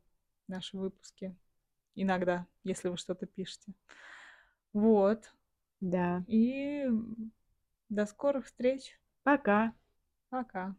[0.49, 1.37] наши выпуски.
[1.95, 3.73] Иногда, если вы что-то пишете.
[4.73, 5.33] Вот.
[5.81, 6.25] Да.
[6.29, 6.87] И,
[7.91, 8.99] до скорых встреч.
[9.23, 9.75] Пока.
[10.31, 10.75] Пока.